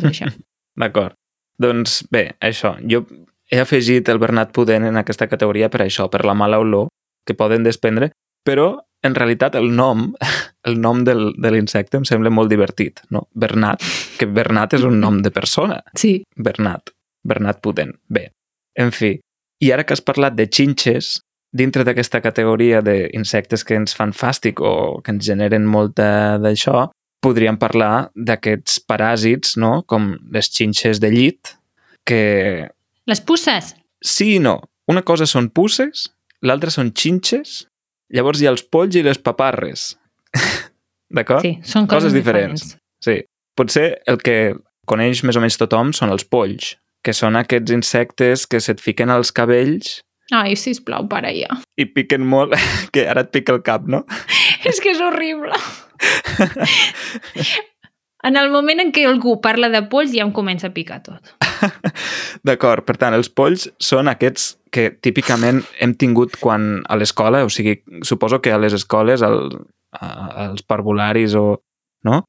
Doncs. 0.00 0.22
D'acord. 0.80 1.16
Doncs 1.60 2.02
bé, 2.10 2.32
això. 2.40 2.76
Jo 2.88 3.04
he 3.52 3.60
afegit 3.60 4.08
el 4.08 4.20
bernat 4.22 4.52
pudent 4.56 4.86
en 4.88 4.96
aquesta 4.96 5.28
categoria 5.28 5.68
per 5.70 5.82
això, 5.84 6.08
per 6.10 6.24
la 6.24 6.34
mala 6.34 6.60
olor 6.62 6.88
que 7.28 7.36
poden 7.38 7.66
desprendre, 7.66 8.10
però 8.46 8.80
en 9.02 9.14
realitat 9.14 9.58
el 9.58 9.68
nom, 9.76 10.08
el 10.68 10.78
nom 10.80 11.02
del, 11.04 11.32
de 11.36 11.52
l'insecte 11.52 11.98
em 12.00 12.06
sembla 12.08 12.32
molt 12.32 12.50
divertit, 12.52 13.02
no? 13.10 13.26
Bernat, 13.34 13.84
que 14.18 14.30
Bernat 14.30 14.78
és 14.78 14.86
un 14.88 14.98
nom 15.02 15.20
de 15.22 15.34
persona. 15.34 15.82
Sí. 15.98 16.22
Bernat. 16.36 16.94
Bernat 17.28 17.60
pudent. 17.62 17.92
Bé, 18.08 18.30
en 18.78 18.94
fi. 18.94 19.16
I 19.62 19.70
ara 19.70 19.84
que 19.86 19.94
has 19.94 20.02
parlat 20.02 20.34
de 20.34 20.48
xinxes, 20.50 21.20
dintre 21.52 21.84
d'aquesta 21.84 22.20
categoria 22.24 22.80
d'insectes 22.82 23.64
que 23.64 23.76
ens 23.76 23.94
fan 23.96 24.12
fàstic 24.16 24.60
o 24.64 25.00
que 25.04 25.12
ens 25.12 25.24
generen 25.26 25.66
molta 25.68 26.38
d'això, 26.40 26.86
podríem 27.22 27.58
parlar 27.60 28.08
d'aquests 28.16 28.80
paràsits, 28.88 29.56
no? 29.60 29.82
com 29.86 30.14
les 30.32 30.48
xinxes 30.50 30.98
de 31.00 31.10
llit, 31.12 31.52
que 32.04 32.68
Les 33.06 33.20
pusses. 33.20 33.74
sí 34.02 34.36
i 34.36 34.38
no. 34.42 34.60
Una 34.90 35.02
cosa 35.06 35.26
són 35.30 35.50
pusses, 35.54 36.08
l'altra 36.42 36.70
són 36.74 36.90
xinxes, 36.96 37.68
llavors 38.10 38.40
hi 38.42 38.48
ha 38.48 38.50
els 38.50 38.64
polls 38.66 38.96
i 38.98 39.02
les 39.06 39.18
paparres. 39.22 39.92
D'acord? 41.12 41.44
Sí, 41.44 41.58
són 41.62 41.86
Coses 41.86 42.08
coses, 42.10 42.16
diferents. 42.16 42.62
diferents. 42.62 42.78
Sí. 43.04 43.18
Potser 43.54 44.00
el 44.08 44.18
que 44.24 44.54
coneix 44.88 45.20
més 45.22 45.36
o 45.36 45.42
menys 45.44 45.58
tothom 45.60 45.92
són 45.94 46.10
els 46.10 46.24
polls, 46.24 46.72
que 47.04 47.12
són 47.14 47.36
aquests 47.36 47.70
insectes 47.74 48.46
que 48.48 48.60
se't 48.64 48.80
fiquen 48.82 49.10
als 49.12 49.30
cabells 49.34 50.00
Ai, 50.32 50.54
sisplau, 50.56 51.04
para 51.10 51.28
ja. 51.36 51.58
i 51.76 51.84
piquen 51.92 52.24
molt, 52.24 52.54
que 52.94 53.04
ara 53.08 53.26
et 53.26 53.32
pica 53.34 53.52
el 53.52 53.60
cap, 53.66 53.84
no? 53.86 54.04
És 54.68 54.80
que 54.80 54.94
és 54.94 55.00
horrible. 55.02 55.52
en 58.28 58.36
el 58.38 58.50
moment 58.54 58.80
en 58.80 58.92
què 58.94 59.04
algú 59.08 59.36
parla 59.42 59.68
de 59.72 59.82
polls 59.90 60.12
ja 60.14 60.22
em 60.24 60.32
comença 60.34 60.68
a 60.70 60.74
picar 60.74 61.00
tot. 61.02 61.32
D'acord, 62.46 62.84
per 62.86 62.96
tant, 62.98 63.14
els 63.16 63.28
polls 63.28 63.68
són 63.82 64.08
aquests 64.10 64.52
que 64.72 64.88
típicament 65.04 65.60
hem 65.82 65.94
tingut 65.98 66.38
quan 66.40 66.80
a 66.88 66.96
l'escola, 66.96 67.42
o 67.44 67.50
sigui, 67.52 67.80
suposo 68.06 68.40
que 68.42 68.52
a 68.54 68.58
les 68.62 68.72
escoles, 68.78 69.22
al, 69.26 69.50
a, 69.92 70.06
als 70.48 70.62
parvularis 70.62 71.34
o 71.38 71.60
no? 72.08 72.22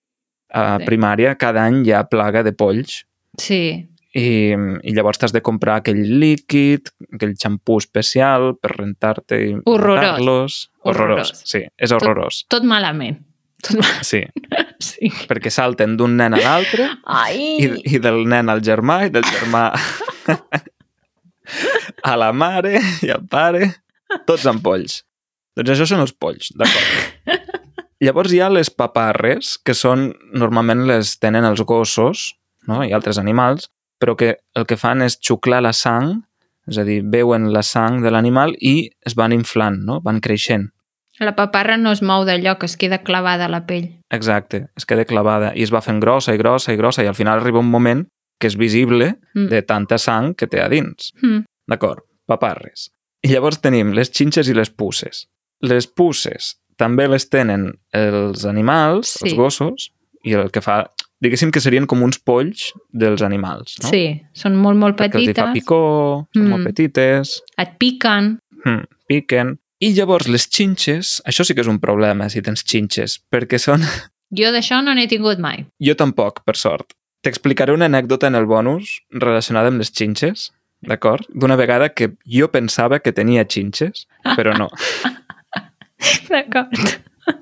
a 0.54 0.78
Sí. 0.78 0.86
primària, 0.86 1.32
cada 1.40 1.64
any 1.66 1.80
hi 1.88 1.94
ha 1.96 2.04
plaga 2.06 2.44
de 2.46 2.52
polls 2.54 3.00
Sí, 3.42 3.88
i, 4.14 4.54
i 4.54 4.94
llavors 4.94 5.18
t'has 5.22 5.34
de 5.34 5.42
comprar 5.42 5.80
aquell 5.82 6.02
líquid, 6.22 6.92
aquell 7.16 7.34
xampú 7.40 7.80
especial 7.82 8.54
per 8.62 8.76
rentar-te 8.78 9.40
i 9.42 9.54
matar-los. 9.58 10.60
Horrorós. 10.86 11.30
Horrorós. 11.30 11.32
Sí, 11.50 11.64
és 11.78 11.94
horrorós. 11.96 12.44
tot 12.54 12.66
malament. 12.68 13.18
Tot 13.64 13.80
mal... 13.80 14.04
Sí, 14.06 14.22
Sí. 14.84 15.08
perquè 15.30 15.48
salten 15.54 15.96
d'un 15.96 16.18
nen 16.20 16.36
a 16.36 16.40
l'altre 16.44 16.90
i, 17.32 17.70
i 17.96 18.00
del 18.04 18.26
nen 18.28 18.52
al 18.52 18.60
germà 18.66 19.06
i 19.08 19.14
del 19.14 19.24
germà 19.24 19.70
a 22.12 22.16
la 22.20 22.32
mare 22.36 22.80
i 23.02 23.12
al 23.14 23.24
pare, 23.30 23.70
tots 24.28 24.46
amb 24.50 24.64
polls. 24.66 25.02
Doncs 25.56 25.74
això 25.74 25.88
són 25.88 26.04
els 26.04 26.14
polls, 26.18 26.52
d'acord. 26.58 27.40
Llavors 28.04 28.34
hi 28.36 28.42
ha 28.44 28.50
les 28.52 28.68
paparres, 28.74 29.56
que 29.64 29.76
són, 29.78 30.10
normalment 30.36 30.84
les 30.90 31.16
tenen 31.24 31.46
els 31.48 31.62
gossos 31.64 32.34
no? 32.68 32.82
i 32.84 32.92
altres 32.92 33.20
animals, 33.22 33.70
però 34.04 34.18
que 34.20 34.34
el 34.60 34.66
que 34.68 34.76
fan 34.76 35.02
és 35.06 35.16
xuclar 35.24 35.62
la 35.64 35.72
sang, 35.72 36.18
és 36.68 36.78
a 36.78 36.84
dir, 36.84 37.00
veuen 37.08 37.54
la 37.56 37.62
sang 37.64 38.02
de 38.04 38.12
l'animal 38.12 38.52
i 38.60 38.90
es 39.08 39.16
van 39.16 39.32
inflant, 39.32 39.80
no? 39.88 40.02
van 40.04 40.20
creixent. 40.20 40.70
La 41.22 41.36
paparra 41.38 41.78
no 41.78 41.92
es 41.94 42.02
mou 42.02 42.24
d'allò, 42.26 42.58
que 42.60 42.66
es 42.66 42.76
queda 42.76 42.98
clavada 43.06 43.46
a 43.46 43.52
la 43.52 43.62
pell. 43.70 43.86
Exacte, 44.12 44.66
es 44.76 44.86
queda 44.90 45.06
clavada 45.06 45.54
i 45.56 45.64
es 45.64 45.72
va 45.72 45.80
fent 45.86 46.02
grossa 46.04 46.34
i 46.36 46.40
grossa 46.42 46.74
i 46.74 46.80
grossa 46.80 47.04
i 47.06 47.08
al 47.08 47.16
final 47.16 47.40
arriba 47.40 47.62
un 47.64 47.70
moment 47.72 48.04
que 48.42 48.50
és 48.50 48.58
visible 48.60 49.14
Mm. 49.36 49.48
de 49.50 49.62
tanta 49.62 49.98
sang 49.98 50.34
que 50.36 50.48
té 50.48 50.60
a 50.60 50.68
dins. 50.70 51.14
Mm. 51.22 51.46
D'acord, 51.70 52.04
paparres. 52.28 52.90
I 53.24 53.30
llavors 53.32 53.62
tenim 53.62 53.94
les 53.96 54.12
xinxes 54.12 54.50
i 54.50 54.54
les 54.58 54.70
pusses. 54.70 55.28
Les 55.62 55.88
pusses 55.88 56.58
també 56.76 57.08
les 57.08 57.30
tenen 57.30 57.70
els 57.94 58.44
animals, 58.46 59.14
Sí. 59.20 59.30
els 59.30 59.38
gossos, 59.38 59.92
i 60.26 60.34
el 60.34 60.52
que 60.52 60.62
fa... 60.62 60.92
Diguéssim 61.24 61.52
que 61.56 61.62
serien 61.64 61.86
com 61.88 62.02
uns 62.04 62.18
polls 62.20 62.72
dels 62.92 63.22
animals, 63.24 63.78
no? 63.82 63.90
Sí, 63.90 64.04
són 64.36 64.58
molt, 64.60 64.76
molt 64.80 64.98
Perquè 65.00 65.22
els 65.22 65.30
fa 65.32 65.46
petites, 65.48 65.54
picor, 65.56 66.26
són 66.36 66.44
Mm. 66.44 66.50
molt 66.52 66.66
petites, 66.68 67.38
et 67.58 67.78
piquen. 67.80 68.34
hm, 68.66 68.82
piquen... 69.08 69.58
I 69.84 69.90
llavors 69.98 70.28
les 70.32 70.46
xinxes, 70.48 71.18
això 71.28 71.44
sí 71.44 71.54
que 71.56 71.60
és 71.60 71.68
un 71.68 71.80
problema 71.80 72.30
si 72.32 72.42
tens 72.42 72.62
xinxes, 72.64 73.18
perquè 73.32 73.58
són 73.60 73.82
Jo 74.40 74.52
d'això 74.52 74.82
no 74.84 74.94
n'he 74.96 75.08
tingut 75.08 75.40
mai. 75.40 75.66
Jo 75.84 75.96
tampoc, 75.96 76.40
per 76.46 76.56
sort. 76.56 76.94
T'explicaré 77.24 77.72
una 77.74 77.86
anècdota 77.86 78.28
en 78.28 78.36
el 78.36 78.46
bonus 78.46 79.02
relacionada 79.12 79.68
amb 79.72 79.80
les 79.80 79.92
xinxes, 79.92 80.52
d'acord? 80.82 81.24
D'una 81.34 81.56
vegada 81.56 81.90
que 81.94 82.14
jo 82.28 82.48
pensava 82.52 83.00
que 83.00 83.12
tenia 83.14 83.44
xinxes, 83.48 84.08
però 84.36 84.56
no. 84.58 84.70
D'acord. 86.30 86.74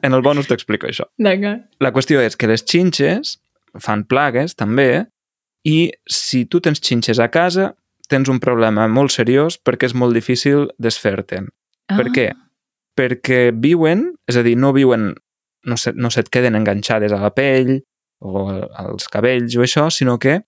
En 0.05 0.13
el 0.13 0.21
bonus 0.21 0.47
t'explico 0.49 0.85
això. 0.89 1.07
D'acord. 1.17 1.63
La 1.81 1.91
qüestió 1.93 2.21
és 2.21 2.35
que 2.37 2.49
les 2.49 2.61
xinxes 2.65 3.39
fan 3.79 4.05
plagues, 4.09 4.55
també, 4.59 5.05
i 5.67 5.91
si 6.09 6.45
tu 6.49 6.61
tens 6.63 6.81
xinxes 6.81 7.19
a 7.21 7.29
casa, 7.31 7.71
tens 8.11 8.29
un 8.29 8.41
problema 8.43 8.87
molt 8.91 9.13
seriós 9.13 9.57
perquè 9.61 9.87
és 9.89 9.95
molt 9.95 10.17
difícil 10.17 10.67
desfer-te'n. 10.81 11.47
Ah. 11.91 11.97
Per 11.99 12.09
què? 12.11 12.27
Perquè 12.97 13.41
viuen, 13.55 14.09
és 14.27 14.37
a 14.39 14.43
dir, 14.43 14.57
no 14.59 14.73
viuen, 14.75 15.11
no, 15.63 15.77
se, 15.77 15.93
no 15.95 16.11
se't 16.11 16.31
queden 16.33 16.57
enganxades 16.59 17.13
a 17.13 17.21
la 17.21 17.31
pell 17.35 17.77
o 18.21 18.47
als 18.51 19.07
cabells 19.11 19.55
o 19.57 19.63
això, 19.65 19.87
sinó 19.93 20.17
que 20.21 20.41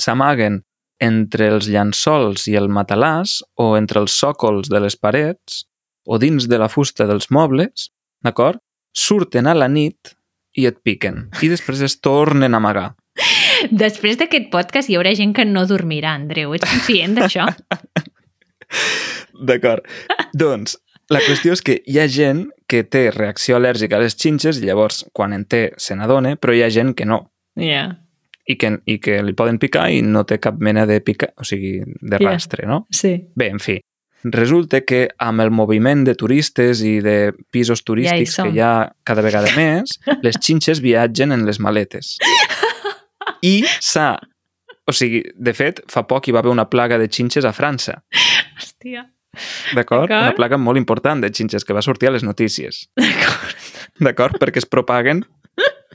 s'amaguen 0.00 0.62
entre 1.02 1.48
els 1.52 1.68
llençols 1.70 2.48
i 2.50 2.56
el 2.58 2.68
matalàs 2.72 3.40
o 3.60 3.74
entre 3.78 4.02
els 4.02 4.14
sòcols 4.18 4.70
de 4.72 4.80
les 4.82 4.96
parets 4.96 5.64
o 6.06 6.18
dins 6.18 6.48
de 6.50 6.58
la 6.60 6.68
fusta 6.68 7.06
dels 7.08 7.30
mobles, 7.30 7.88
d'acord? 8.24 8.60
Surten 8.94 9.48
a 9.50 9.54
la 9.56 9.68
nit 9.68 10.14
i 10.54 10.68
et 10.70 10.78
piquen. 10.86 11.28
I 11.42 11.50
després 11.52 11.82
es 11.84 11.98
tornen 12.02 12.54
a 12.54 12.60
amagar. 12.62 12.92
Després 13.84 14.18
d'aquest 14.20 14.50
podcast 14.52 14.90
hi 14.90 14.98
haurà 14.98 15.14
gent 15.16 15.34
que 15.36 15.46
no 15.48 15.64
dormirà, 15.68 16.14
Andreu. 16.18 16.54
Ets 16.56 16.68
conscient 16.68 17.18
d'això? 17.18 17.46
D'acord. 19.48 19.86
doncs, 20.34 20.76
la 21.12 21.20
qüestió 21.20 21.54
és 21.54 21.62
que 21.64 21.78
hi 21.86 21.98
ha 22.00 22.06
gent 22.08 22.46
que 22.70 22.82
té 22.86 23.08
reacció 23.12 23.58
al·lèrgica 23.58 23.98
a 23.98 24.04
les 24.04 24.16
xinxes 24.16 24.60
i 24.60 24.68
llavors, 24.68 25.04
quan 25.12 25.34
en 25.36 25.44
té, 25.44 25.66
se 25.76 25.96
n'adona, 25.98 26.34
però 26.40 26.54
hi 26.54 26.64
ha 26.64 26.70
gent 26.72 26.94
que 26.96 27.06
no. 27.08 27.26
Yeah. 27.60 27.98
I 28.48 28.56
que, 28.60 28.70
I 28.88 28.98
que 29.00 29.20
li 29.24 29.34
poden 29.36 29.58
picar 29.60 29.88
i 29.92 30.02
no 30.04 30.24
té 30.28 30.38
cap 30.42 30.60
mena 30.60 30.86
de 30.88 31.00
pica, 31.04 31.30
o 31.40 31.46
sigui, 31.48 31.78
de 31.84 32.20
rastre, 32.20 32.66
no? 32.68 32.84
Sí. 32.92 33.14
Bé, 33.36 33.50
en 33.52 33.60
fi, 33.62 33.78
resulta 34.24 34.80
que 34.82 35.08
amb 35.18 35.42
el 35.44 35.50
moviment 35.50 36.04
de 36.06 36.14
turistes 36.16 36.80
i 36.82 36.98
de 37.04 37.32
pisos 37.52 37.84
turístics 37.84 38.36
som. 38.38 38.48
que 38.48 38.56
hi 38.56 38.62
ha 38.64 38.92
cada 39.04 39.22
vegada 39.24 39.50
més, 39.56 39.98
les 40.24 40.38
xinxes 40.40 40.80
viatgen 40.84 41.32
en 41.32 41.44
les 41.46 41.60
maletes. 41.60 42.16
I 43.44 43.64
s'ha... 43.80 44.14
O 44.84 44.92
sigui, 44.92 45.22
de 45.40 45.54
fet, 45.56 45.78
fa 45.88 46.02
poc 46.04 46.26
hi 46.28 46.32
va 46.36 46.42
haver 46.42 46.52
una 46.52 46.66
plaga 46.68 46.98
de 47.00 47.06
xinxes 47.08 47.46
a 47.48 47.54
França, 47.56 48.02
Hòstia. 48.60 49.06
D'acord. 49.74 50.12
Una 50.12 50.34
plaga 50.36 50.58
molt 50.60 50.78
important 50.78 51.22
de 51.24 51.30
xinxes 51.32 51.64
que 51.64 51.74
va 51.74 51.82
sortir 51.82 52.10
a 52.10 52.12
les 52.14 52.22
notícies, 52.22 52.84
D'acord. 53.00 53.56
d'acord? 54.04 54.36
Perquè 54.42 54.60
es 54.60 54.68
propaguen 54.68 55.24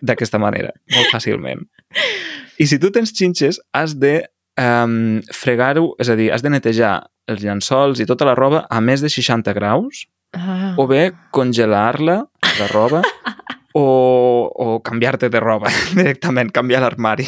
d'aquesta 0.01 0.39
manera, 0.41 0.73
molt 0.95 1.13
fàcilment. 1.13 1.61
I 2.59 2.67
si 2.67 2.79
tu 2.81 2.91
tens 2.91 3.13
xinxes, 3.15 3.61
has 3.71 3.95
de 3.99 4.25
um, 4.59 5.21
fregar-ho, 5.33 5.93
és 6.03 6.09
a 6.11 6.15
dir, 6.19 6.29
has 6.35 6.43
de 6.45 6.51
netejar 6.53 6.93
els 7.29 7.41
llençols 7.45 7.99
i 8.03 8.07
tota 8.09 8.25
la 8.27 8.35
roba 8.37 8.65
a 8.69 8.81
més 8.81 9.01
de 9.05 9.09
60 9.09 9.53
graus, 9.57 10.05
Ah. 10.29 10.75
o 10.77 10.83
bé 10.85 11.07
congelar-la, 11.33 12.19
la 12.59 12.67
roba, 12.69 12.99
o, 13.73 13.83
o 14.53 14.67
canviar-te 14.85 15.25
de 15.33 15.39
roba 15.41 15.71
directament, 15.97 16.51
canviar 16.53 16.83
l'armari. 16.83 17.25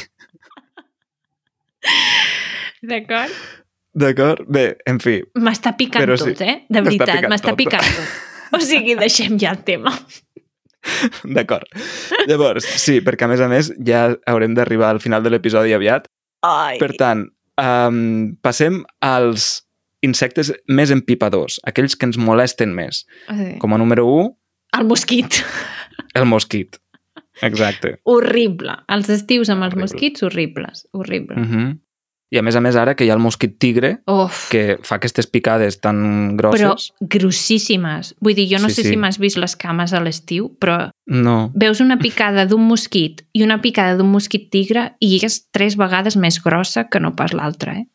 D'acord. 2.81 3.33
D'acord? 3.93 4.45
Bé, 4.47 4.77
en 4.87 4.99
fi, 5.03 5.17
M'està 5.37 5.73
picant 5.77 6.05
Però 6.05 6.15
tot, 6.17 6.29
sí, 6.37 6.45
eh? 6.47 6.61
De 6.69 6.79
m'està 6.79 6.87
veritat, 6.87 7.15
picant 7.17 7.33
m'està 7.33 7.51
tot. 7.51 7.57
picant 7.59 7.89
tot. 7.97 8.19
O 8.55 8.59
sigui, 8.63 8.95
deixem 8.99 9.37
ja 9.39 9.51
el 9.55 9.61
tema. 9.67 9.91
d'acord. 11.25 11.67
Llavors, 12.29 12.65
sí, 12.81 12.99
perquè 13.05 13.25
a 13.27 13.31
més 13.31 13.41
a 13.43 13.47
més 13.51 13.69
ja 13.87 14.05
haurem 14.27 14.55
d'arribar 14.57 14.89
al 14.93 15.01
final 15.03 15.23
de 15.23 15.29
l'episodi 15.33 15.73
aviat. 15.77 16.07
Ai. 16.41 16.77
Per 16.81 16.91
tant, 16.97 17.25
um, 17.61 18.37
passem 18.41 18.81
als 19.05 19.63
insectes 20.01 20.51
més 20.67 20.89
empipadors, 20.93 21.59
aquells 21.69 21.95
que 21.95 22.07
ens 22.09 22.17
molesten 22.17 22.73
més. 22.73 23.03
Sí. 23.27 23.51
Com 23.61 23.73
a 23.73 23.77
número 23.81 24.07
1, 24.09 24.29
El 24.79 24.87
mosquit. 24.87 25.41
el 26.17 26.25
mosquit. 26.25 26.77
Exacte. 27.43 27.97
Horrible. 28.07 28.77
Els 28.87 29.09
estius 29.09 29.49
amb 29.49 29.65
els 29.65 29.73
Horrible. 29.73 29.87
mosquits, 29.89 30.23
horribles. 30.23 30.85
Horrible. 30.93 31.35
Uh 31.35 31.47
-huh. 31.49 31.79
I 32.31 32.37
a 32.39 32.41
més 32.41 32.55
a 32.55 32.61
més 32.63 32.77
ara 32.79 32.93
que 32.95 33.03
hi 33.03 33.09
ha 33.11 33.15
el 33.17 33.19
mosquit 33.19 33.57
tigre, 33.59 33.97
Uf. 34.07 34.45
que 34.53 34.77
fa 34.87 34.95
aquestes 35.01 35.27
picades 35.27 35.81
tan 35.83 36.37
Però 36.39 36.51
grosses. 36.55 36.93
grossíssimes. 37.01 38.15
Vull 38.23 38.35
dir, 38.37 38.47
jo 38.53 38.59
no 38.63 38.69
Sí, 38.69 38.75
sé 38.75 38.83
sí. 38.83 38.89
si 38.93 38.97
m'has 38.97 39.17
vist 39.19 39.35
les 39.37 39.55
cames 39.59 39.91
a 39.91 39.99
l'estiu, 39.99 40.47
però 40.57 40.91
No. 41.07 41.51
veus 41.53 41.81
una 41.81 41.97
picada 41.99 42.45
d'un 42.45 42.63
mosquit 42.65 43.25
i 43.33 43.43
una 43.43 43.59
picada 43.61 43.97
d'un 43.97 44.09
mosquit 44.11 44.49
tigre 44.49 44.93
i 45.01 45.19
és 45.25 45.47
tres 45.51 45.75
vegades 45.75 46.15
més 46.15 46.39
grossa 46.41 46.87
que 46.87 46.99
no 47.01 47.15
pas 47.17 47.33
l'altra, 47.33 47.75
eh? 47.79 47.87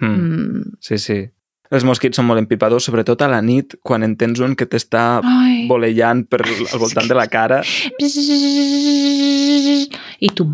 Mm. 0.00 0.06
Mm. 0.06 0.62
Sí, 0.80 0.98
sí. 0.98 1.28
Els 1.74 1.82
mosquits 1.82 2.14
són 2.14 2.26
molt 2.28 2.38
empipadors, 2.38 2.84
sobretot 2.84 3.22
a 3.22 3.28
la 3.28 3.40
nit, 3.42 3.74
quan 3.82 4.04
en 4.04 4.14
tens 4.16 4.38
un 4.38 4.54
que 4.54 4.66
t'està 4.66 5.18
Ai. 5.24 5.66
volejant 5.66 6.28
per 6.28 6.42
al 6.46 6.78
voltant 6.78 7.08
de 7.08 7.14
la 7.14 7.26
cara. 7.26 7.62
I 10.20 10.28
tu... 10.34 10.46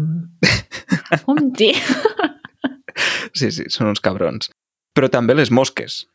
Com 1.26 1.36
dir? 1.52 1.74
Sí, 3.34 3.50
sí, 3.50 3.66
són 3.70 3.88
uns 3.92 4.00
cabrons. 4.00 4.50
Però 4.96 5.08
també 5.12 5.34
les 5.38 5.50
mosques. 5.50 6.06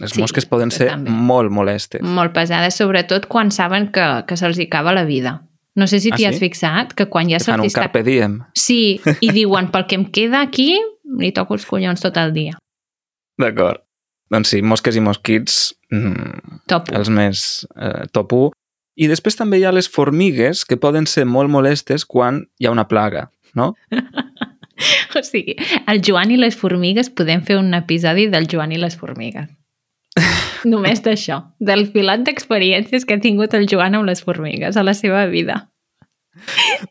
Les 0.00 0.10
Sí, 0.10 0.20
mosques 0.20 0.46
poden 0.48 0.70
ser 0.74 0.88
també. 0.90 1.10
molt 1.10 1.52
molestes. 1.52 2.02
Molt 2.02 2.32
pesades, 2.34 2.74
sobretot 2.80 3.26
quan 3.30 3.50
saben 3.54 3.90
que, 3.92 4.24
que 4.26 4.36
se'ls 4.36 4.58
hi 4.58 4.66
acaba 4.66 4.92
la 4.96 5.04
vida. 5.04 5.42
No 5.76 5.86
sé 5.90 6.00
si 6.00 6.10
Ah, 6.12 6.16
t'hi 6.16 6.24
has 6.26 6.36
sí? 6.38 6.40
fixat, 6.46 6.94
que 6.94 7.06
quan 7.10 7.28
ja 7.30 7.38
se'ls 7.38 7.66
està... 7.68 7.82
carpe 7.84 8.02
diem. 8.06 8.40
Sí, 8.54 9.00
i 9.20 9.30
diuen, 9.38 9.70
pel 9.70 9.86
que 9.86 9.94
em 9.98 10.04
queda 10.10 10.40
aquí, 10.42 10.74
li 11.18 11.30
toco 11.36 11.54
els 11.54 11.66
collons 11.66 12.00
tot 12.00 12.16
el 12.16 12.32
dia. 12.32 12.56
D'acord. 13.38 13.82
Doncs 14.32 14.48
sí, 14.54 14.62
mosques 14.62 14.96
i 14.96 15.02
mosquits, 15.04 15.74
mm, 15.92 16.60
Top. 16.66 16.88
els 16.96 17.10
més 17.12 17.66
eh, 17.76 18.06
top 18.12 18.32
1. 18.32 18.50
I 18.96 19.08
després 19.10 19.36
també 19.36 19.58
hi 19.58 19.64
ha 19.66 19.72
les 19.74 19.88
formigues 19.90 20.64
que 20.64 20.76
poden 20.80 21.06
ser 21.10 21.24
molt 21.26 21.50
molestes 21.50 22.04
quan 22.06 22.44
hi 22.58 22.66
ha 22.66 22.70
una 22.72 22.86
plaga, 22.88 23.28
no? 23.54 23.74
O 25.18 25.22
sigui, 25.22 25.54
el 25.86 26.00
Joan 26.02 26.32
i 26.34 26.38
les 26.40 26.56
formigues, 26.58 27.10
podem 27.10 27.44
fer 27.46 27.58
un 27.60 27.74
episodi 27.76 28.26
del 28.32 28.48
Joan 28.50 28.72
i 28.74 28.80
les 28.80 28.96
formigues. 28.98 29.46
Només 30.72 31.02
d'això, 31.04 31.40
del 31.60 31.86
filat 31.92 32.24
d'experiències 32.26 33.06
que 33.06 33.18
ha 33.18 33.22
tingut 33.22 33.54
el 33.54 33.68
Joan 33.70 33.98
amb 33.98 34.08
les 34.08 34.24
formigues 34.24 34.76
a 34.76 34.84
la 34.86 34.94
seva 34.96 35.26
vida. 35.30 35.68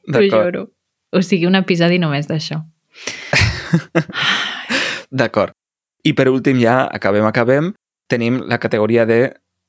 T'ho 0.07 0.23
juro. 0.29 0.67
O 1.13 1.21
sigui, 1.21 1.45
un 1.45 1.59
episodi 1.59 1.99
només 2.01 2.29
d'això. 2.29 2.61
D'acord. 5.21 5.53
I 6.03 6.13
per 6.17 6.27
últim 6.31 6.59
ja, 6.61 6.83
acabem, 6.89 7.25
acabem, 7.27 7.71
tenim 8.11 8.41
la 8.49 8.57
categoria 8.59 9.05
de 9.05 9.19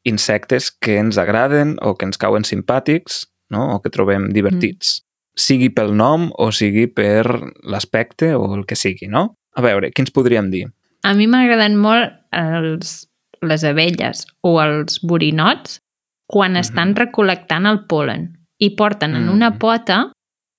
insectes 0.08 0.70
que 0.72 0.96
ens 1.00 1.18
agraden 1.20 1.76
o 1.84 1.94
que 1.98 2.08
ens 2.08 2.20
cauen 2.20 2.44
simpàtics 2.48 3.24
no? 3.52 3.74
o 3.76 3.80
que 3.84 3.92
trobem 3.92 4.30
divertits. 4.32 5.03
Mm. 5.34 5.40
Sigui 5.40 5.68
pel 5.74 5.94
nom 5.96 6.28
o 6.38 6.50
sigui 6.54 6.86
per 6.86 7.26
l'aspecte 7.66 8.34
o 8.38 8.54
el 8.54 8.64
que 8.66 8.76
sigui, 8.76 9.08
no? 9.08 9.34
A 9.56 9.62
veure, 9.62 9.90
quins 9.90 10.10
podríem 10.14 10.50
dir? 10.50 10.68
A 11.02 11.12
mi 11.14 11.26
m'agraden 11.26 11.76
molt 11.76 12.12
els, 12.32 13.08
les 13.42 13.64
abelles 13.64 14.24
o 14.42 14.60
els 14.62 15.00
borinots 15.02 15.80
quan 16.26 16.52
Mhm. 16.52 16.60
estan 16.60 16.94
recol·lectant 16.94 17.66
el 17.68 17.84
polen 17.86 18.38
i 18.58 18.70
porten 18.76 19.14
en 19.14 19.26
Mm. 19.26 19.32
una 19.32 19.58
pota, 19.58 20.12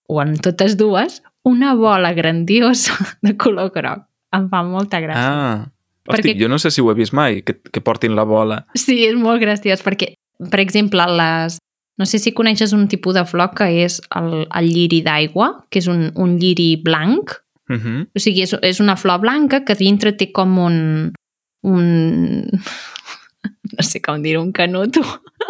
o 0.08 0.22
en 0.22 0.36
totes 0.38 0.78
dues, 0.78 1.24
una 1.44 1.74
bola 1.74 2.14
grandiosa 2.14 2.94
de 3.22 3.36
color 3.38 3.72
groc. 3.74 4.04
Em 4.34 4.50
fa 4.50 4.62
molta 4.64 5.00
gràcia. 5.00 5.16
Ah, 5.18 5.72
hosti, 6.08 6.34
Perquè- 6.34 6.40
jo 6.42 6.48
no 6.50 6.60
sé 6.60 6.70
si 6.70 6.82
ho 6.82 6.92
he 6.92 6.94
vist 6.94 7.14
mai, 7.14 7.42
que, 7.42 7.60
que 7.62 7.82
portin 7.82 8.14
la 8.16 8.24
bola. 8.24 8.68
Sí, 8.76 9.06
és 9.06 9.16
molt 9.16 9.42
graciós, 9.42 9.82
perquè, 9.84 10.14
per 10.52 10.60
exemple, 10.60 11.02
les... 11.08 11.58
No 11.98 12.06
sé 12.06 12.20
si 12.20 12.34
coneixes 12.36 12.74
un 12.76 12.88
tipus 12.92 13.16
de 13.16 13.24
flor 13.26 13.54
que 13.56 13.68
és 13.86 14.02
el, 14.20 14.46
el 14.46 14.68
lliri 14.68 15.02
d'aigua, 15.06 15.66
que 15.72 15.80
és 15.80 15.88
un, 15.92 16.10
un 16.16 16.38
lliri 16.42 16.76
blanc. 16.84 17.38
Uh 17.70 17.76
-huh. 17.76 18.02
O 18.16 18.20
sigui, 18.20 18.44
és, 18.44 18.54
és 18.62 18.80
una 18.80 18.96
flor 18.96 19.20
blanca 19.20 19.64
que 19.64 19.76
dintre 19.76 20.12
té 20.12 20.32
com 20.32 20.58
un... 20.60 21.14
un 21.64 22.44
no 23.76 23.82
sé 23.84 24.02
com 24.02 24.22
dir 24.22 24.38
un 24.38 24.52
canut. 24.52 24.98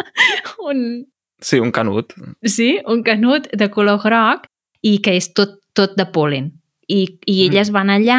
un, 0.70 1.06
Sí, 1.40 1.60
un 1.60 1.70
canut. 1.70 2.14
sí, 2.42 2.80
un 2.86 3.02
canut 3.02 3.48
de 3.52 3.70
color 3.70 4.00
groc 4.00 4.46
i 4.80 4.98
que 5.04 5.16
és 5.16 5.32
tot, 5.34 5.60
tot 5.74 5.96
de 5.96 6.06
polen. 6.06 6.52
I, 6.88 7.18
i 7.26 7.36
Mm. 7.36 7.50
elles 7.50 7.70
van 7.74 7.90
allà, 7.90 8.18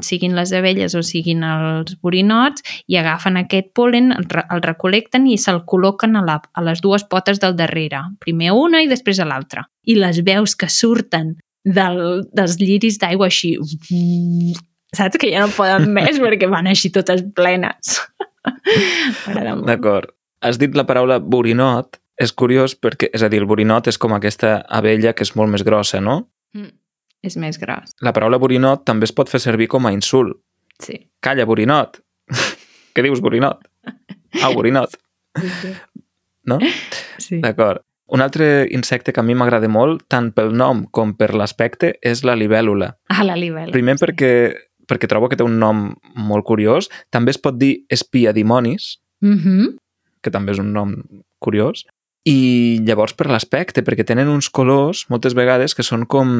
siguin 0.00 0.34
les 0.36 0.52
abelles 0.56 0.94
o 0.96 1.02
siguin 1.04 1.42
els 1.44 1.96
borinots, 2.00 2.62
i 2.88 2.96
agafen 2.96 3.36
aquest 3.36 3.72
polen, 3.76 4.12
el, 4.12 4.24
el 4.50 4.62
recolecten 4.64 5.26
i 5.28 5.36
se'l 5.36 5.64
col·loquen 5.68 6.16
a, 6.16 6.22
la, 6.24 6.40
a 6.52 6.62
les 6.64 6.80
dues 6.80 7.04
potes 7.04 7.40
del 7.42 7.56
darrere. 7.56 8.00
Primer 8.24 8.52
una 8.56 8.80
i 8.82 8.88
després 8.88 9.20
a 9.20 9.26
l'altra. 9.28 9.66
I 9.84 9.98
les 10.00 10.22
veus 10.24 10.56
que 10.56 10.68
surten 10.72 11.36
del, 11.64 12.24
dels 12.32 12.56
lliris 12.60 12.98
d'aigua 13.02 13.28
així... 13.28 13.56
Saps? 14.96 15.18
Que 15.20 15.28
ja 15.32 15.42
no 15.44 15.52
poden 15.52 15.90
més 15.96 16.20
perquè 16.22 16.48
van 16.48 16.70
així 16.70 16.88
totes 16.94 17.20
plenes. 17.36 17.98
D'acord. 19.66 20.12
Has 20.40 20.58
dit 20.62 20.76
la 20.76 20.86
paraula 20.88 21.18
borinot. 21.20 22.00
És 22.16 22.32
curiós 22.32 22.72
perquè, 22.80 23.10
és 23.12 23.20
a 23.20 23.28
dir, 23.28 23.42
el 23.42 23.48
borinot 23.48 23.90
és 23.90 23.98
com 24.00 24.14
aquesta 24.16 24.62
abella 24.72 25.12
que 25.12 25.26
és 25.26 25.34
molt 25.36 25.52
més 25.52 25.60
grossa, 25.66 26.00
no? 26.00 26.30
Mm. 26.56 26.70
És 27.26 27.36
més 27.40 27.58
gros, 27.58 27.94
La 28.06 28.12
paraula 28.14 28.38
borinot 28.38 28.84
també 28.86 29.08
es 29.08 29.12
pot 29.16 29.30
fer 29.32 29.40
servir 29.42 29.66
com 29.72 29.86
a 29.86 29.92
insult. 29.96 30.36
sí. 30.82 31.00
Calla, 31.20 31.46
borinot. 31.48 32.00
Què 32.94 33.02
dius, 33.02 33.20
borinot? 33.20 33.64
Au, 34.44 34.52
borinot. 34.54 34.94
Sí, 35.40 35.48
sí. 35.62 35.72
No? 36.46 36.58
sí. 37.18 37.40
D'acord. 37.42 37.82
Un 38.06 38.22
altre 38.22 38.68
insecte 38.70 39.12
que 39.12 39.18
a 39.20 39.24
mi 39.26 39.34
m'agrada 39.34 39.66
molt, 39.68 40.04
tant 40.08 40.28
pel 40.36 40.52
nom 40.54 40.84
com 40.94 41.16
per 41.18 41.32
l'aspecte, 41.34 41.96
és 42.06 42.22
la 42.22 42.36
libèl·lula. 42.38 42.92
A 43.10 43.24
la 43.26 43.34
libèl·lula. 43.34 43.74
Primer 43.74 43.96
perquè, 43.98 44.30
perquè 44.86 45.08
trobo 45.10 45.26
que 45.28 45.36
té 45.40 45.42
un 45.42 45.58
nom 45.58 45.88
molt 46.14 46.46
curiós. 46.46 46.86
També 47.10 47.34
es 47.34 47.40
pot 47.42 47.58
dir 47.58 47.80
espia 47.90 48.32
dimonis, 48.32 49.00
Mm 49.24 49.38
-hmm. 49.38 49.76
que 50.22 50.30
també 50.30 50.52
és 50.52 50.58
un 50.58 50.72
nom 50.72 50.94
curiós. 51.40 51.84
I 52.26 52.82
llavors 52.82 53.14
per 53.14 53.28
l'aspecte, 53.30 53.84
perquè 53.86 54.02
tenen 54.06 54.26
uns 54.26 54.48
colors, 54.50 55.04
moltes 55.12 55.36
vegades, 55.38 55.76
que 55.78 55.84
són 55.86 56.08
com... 56.10 56.32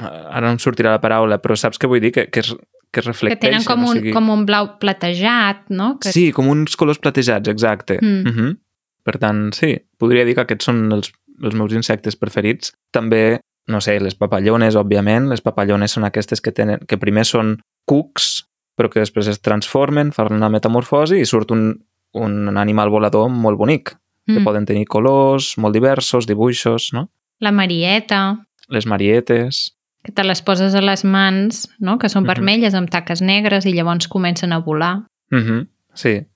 Ara 0.00 0.46
no 0.46 0.54
em 0.54 0.60
sortirà 0.62 0.94
la 0.94 1.02
paraula, 1.02 1.36
però 1.42 1.56
saps 1.58 1.80
què 1.80 1.90
vull 1.90 2.00
dir? 2.00 2.14
Que, 2.16 2.24
que, 2.32 2.40
es, 2.40 2.54
que 2.54 3.02
es 3.02 3.04
Que 3.04 3.10
reflecteixen. 3.10 3.60
tenen 3.60 3.66
com 3.68 3.84
o 3.84 3.90
un, 3.90 3.98
sigui... 3.98 4.14
com 4.16 4.30
un 4.32 4.46
blau 4.48 4.70
platejat, 4.80 5.66
no? 5.68 5.98
Que... 6.00 6.14
Sí, 6.16 6.30
com 6.32 6.48
uns 6.48 6.78
colors 6.80 7.00
platejats, 7.02 7.52
exacte. 7.52 7.98
Mm. 8.00 8.22
Mm 8.22 8.34
-hmm. 8.36 8.56
Per 9.04 9.18
tant, 9.20 9.52
sí, 9.52 9.76
podria 10.00 10.24
dir 10.24 10.34
que 10.34 10.46
aquests 10.46 10.64
són 10.64 10.92
els, 10.92 11.12
els 11.42 11.54
meus 11.54 11.74
insectes 11.76 12.16
preferits. 12.16 12.72
També, 12.90 13.40
no 13.68 13.80
sé, 13.84 13.98
les 14.00 14.14
papallones, 14.14 14.76
òbviament. 14.76 15.28
Les 15.28 15.42
papallones 15.44 15.92
són 15.92 16.04
aquestes 16.04 16.40
que, 16.40 16.52
tenen, 16.52 16.78
que 16.88 16.96
primer 16.96 17.26
són 17.28 17.58
cucs, 17.84 18.46
però 18.78 18.88
que 18.88 19.00
després 19.00 19.28
es 19.28 19.40
transformen, 19.40 20.12
fan 20.12 20.32
una 20.32 20.48
metamorfosi 20.48 21.20
i 21.20 21.26
surt 21.26 21.50
un, 21.50 21.84
un 22.14 22.56
animal 22.56 22.88
volador 22.88 23.28
molt 23.28 23.58
bonic, 23.58 23.94
que 24.26 24.40
Mm. 24.40 24.44
poden 24.44 24.64
tenir 24.64 24.86
colors 24.86 25.56
molt 25.58 25.74
diversos, 25.74 26.26
dibuixos, 26.26 26.92
no? 26.92 27.10
La 27.40 27.52
marieta, 27.52 28.46
Les 28.68 28.86
marietes... 28.86 29.76
que 30.02 30.12
te 30.12 30.22
les 30.24 30.40
poses 30.42 30.74
a 30.74 30.80
les 30.82 31.02
mans, 31.04 31.68
no? 31.78 31.98
que 31.98 32.08
són 32.08 32.22
Mhm. 32.24 32.28
vermelles 32.28 32.74
amb 32.74 32.90
taques 32.90 33.20
negres 33.22 33.64
i 33.66 33.72
llavors 33.72 34.06
comencen 34.08 34.52
a 34.52 34.58
volar. 34.58 35.06
Mm 35.30 35.38
-hmm, 35.38 35.68
sí. 35.94 36.26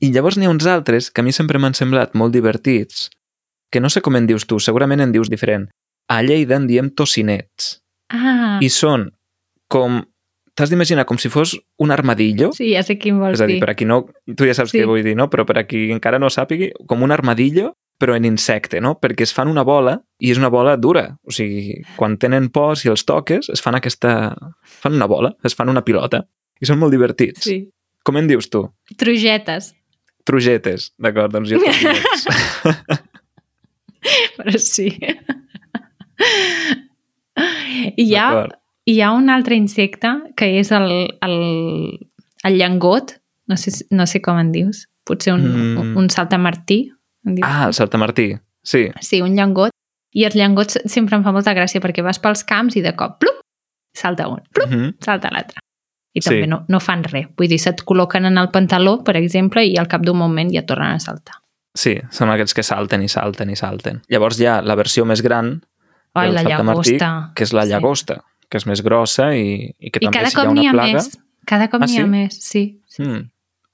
I 0.00 0.10
llavors 0.12 0.36
n'hi 0.38 0.46
ha 0.46 0.50
uns 0.50 0.66
altres 0.66 1.10
que 1.10 1.20
a 1.20 1.24
mi 1.24 1.32
sempre 1.32 1.58
m'han 1.58 1.74
semblat 1.74 2.14
molt 2.14 2.32
divertits, 2.32 3.10
que 3.70 3.80
no 3.80 3.88
sé 3.90 4.00
com 4.00 4.16
en 4.16 4.26
dius 4.26 4.46
tu, 4.46 4.58
segurament 4.58 5.00
en 5.00 5.12
dius 5.12 5.28
diferent. 5.28 5.68
A 6.08 6.22
Lleida 6.22 6.56
en 6.56 6.66
diem 6.66 6.90
tocinets. 6.90 7.80
Ah, 8.08 8.58
I 8.60 8.68
són 8.68 9.12
com... 9.68 10.04
T'has 10.60 10.68
d'imaginar 10.68 11.06
com 11.08 11.16
si 11.16 11.30
fos 11.32 11.54
un 11.80 11.90
armadillo, 11.94 12.50
sí, 12.52 12.74
ja 12.74 12.82
sé 12.84 12.98
quin 13.00 13.16
vols 13.20 13.38
és 13.38 13.44
a 13.44 13.46
dir, 13.48 13.56
dir. 13.56 13.62
per 13.64 13.70
a 13.72 13.74
qui 13.78 13.86
no... 13.88 14.02
Tu 14.36 14.44
ja 14.44 14.52
saps 14.58 14.74
Sí. 14.74 14.82
què 14.82 14.84
vull 14.88 15.00
dir, 15.06 15.14
no? 15.16 15.30
Però 15.32 15.46
per 15.48 15.56
a 15.56 15.64
qui 15.64 15.86
encara 15.94 16.20
no 16.20 16.28
sàpigui, 16.28 16.68
com 16.90 17.00
un 17.06 17.14
armadillo, 17.16 17.70
però 18.00 18.12
en 18.16 18.24
insecte, 18.28 18.80
no? 18.84 18.94
Perquè 19.00 19.24
es 19.24 19.32
fan 19.36 19.48
una 19.48 19.64
bola 19.64 19.96
i 20.20 20.30
és 20.34 20.38
una 20.40 20.48
bola 20.52 20.76
dura. 20.76 21.06
O 21.24 21.32
sigui, 21.32 21.80
quan 21.96 22.18
tenen 22.20 22.50
por, 22.52 22.76
si 22.76 22.92
els 22.92 23.04
toques, 23.08 23.48
es 23.52 23.64
fan 23.64 23.76
aquesta... 23.80 24.34
Fan 24.84 24.96
una 25.00 25.08
bola, 25.08 25.32
es 25.44 25.56
fan 25.56 25.72
una 25.72 25.82
pilota. 25.84 26.26
I 26.60 26.68
són 26.68 26.80
molt 26.80 26.92
divertits. 26.92 27.44
Sí. 27.48 27.62
Com 28.04 28.16
en 28.20 28.28
dius 28.28 28.48
tu? 28.52 28.66
Trugetes, 29.00 29.72
Trugetes, 30.28 30.90
d'acord, 31.00 31.32
doncs 31.32 31.48
jo 31.48 31.58
però 34.36 34.58
sí. 34.60 34.88
I 37.96 38.04
hi 38.04 38.14
ha. 38.16 38.26
Hi 38.86 39.00
ha 39.00 39.12
un 39.12 39.30
altre 39.30 39.54
insecte 39.56 40.08
que 40.36 40.58
és 40.60 40.70
el, 40.72 40.90
el, 41.22 41.98
el 42.44 42.58
llengot, 42.58 43.16
no 43.46 43.56
sé, 43.56 43.72
no 43.90 44.06
sé 44.06 44.20
com 44.22 44.38
en 44.38 44.52
dius, 44.52 44.86
potser 45.04 45.34
un, 45.34 45.44
Mm. 45.74 45.96
un, 45.96 46.08
saltamartí. 46.10 46.90
En 47.26 47.34
dius? 47.36 47.46
Ah, 47.48 47.66
el 47.68 47.74
saltamartí. 47.74 48.36
Sí, 48.62 48.90
Sí, 49.00 49.20
un 49.22 49.34
llengot. 49.36 49.70
I 50.12 50.24
els 50.24 50.34
llengots 50.34 50.78
sempre 50.90 51.16
em 51.16 51.22
fa 51.22 51.30
molta 51.32 51.52
gràcia 51.54 51.80
perquè 51.80 52.02
vas 52.02 52.18
pels 52.18 52.42
camps 52.44 52.74
i 52.76 52.80
de 52.82 52.94
cop, 52.98 53.18
plup, 53.20 53.40
salta 53.94 54.26
un, 54.28 54.40
plup, 54.52 54.68
uh 54.68 54.72
-huh. 54.74 54.94
salta 55.04 55.30
l'altre. 55.30 55.60
I 56.14 56.20
Sí. 56.20 56.28
també 56.28 56.46
no, 56.48 56.64
no 56.68 56.80
fan 56.80 57.04
res. 57.04 57.28
Vull 57.36 57.48
dir, 57.48 57.58
se't 57.60 57.84
col·loquen 57.84 58.26
en 58.26 58.36
el 58.38 58.48
pantaló, 58.50 59.04
per 59.04 59.16
exemple, 59.16 59.64
i 59.64 59.76
al 59.78 59.86
cap 59.86 60.02
d'un 60.02 60.16
moment 60.18 60.50
ja 60.52 60.62
tornen 60.66 60.92
a 60.92 60.98
saltar. 60.98 61.34
sí, 61.72 62.00
són 62.10 62.28
aquests 62.30 62.52
que 62.54 62.62
salten 62.64 63.02
i 63.02 63.08
salten 63.08 63.48
i 63.50 63.54
salten. 63.56 64.02
Llavors 64.08 64.40
hi 64.40 64.46
ha 64.46 64.60
la 64.60 64.74
versió 64.74 65.04
més 65.04 65.22
gran, 65.22 65.62
Ai, 66.14 66.32
la 66.32 66.42
saltamartí, 66.42 66.98
llagosta. 66.98 67.32
que 67.34 67.44
és 67.44 67.52
la 67.52 67.62
Sí. 67.64 67.68
Que 68.50 68.58
és 68.58 68.66
més 68.66 68.82
grossa 68.82 69.30
i, 69.36 69.70
i 69.78 69.90
que 69.94 70.00
I 70.02 70.08
també 70.08 70.16
cada 70.18 70.30
si 70.30 70.36
hi 70.36 70.40
ha 70.40 70.44
cop 70.44 70.52
una 70.56 70.68
ha 70.68 70.72
plaga... 70.76 70.92
més. 71.00 71.10
Cada 71.46 71.68
cop 71.72 71.82
Ah, 71.82 71.86
n'hi 71.88 71.98
ha 71.98 72.04
sí? 72.04 72.08
més, 72.10 72.36
sí. 72.44 72.62
sí. 72.90 73.02
Mm. 73.06 73.28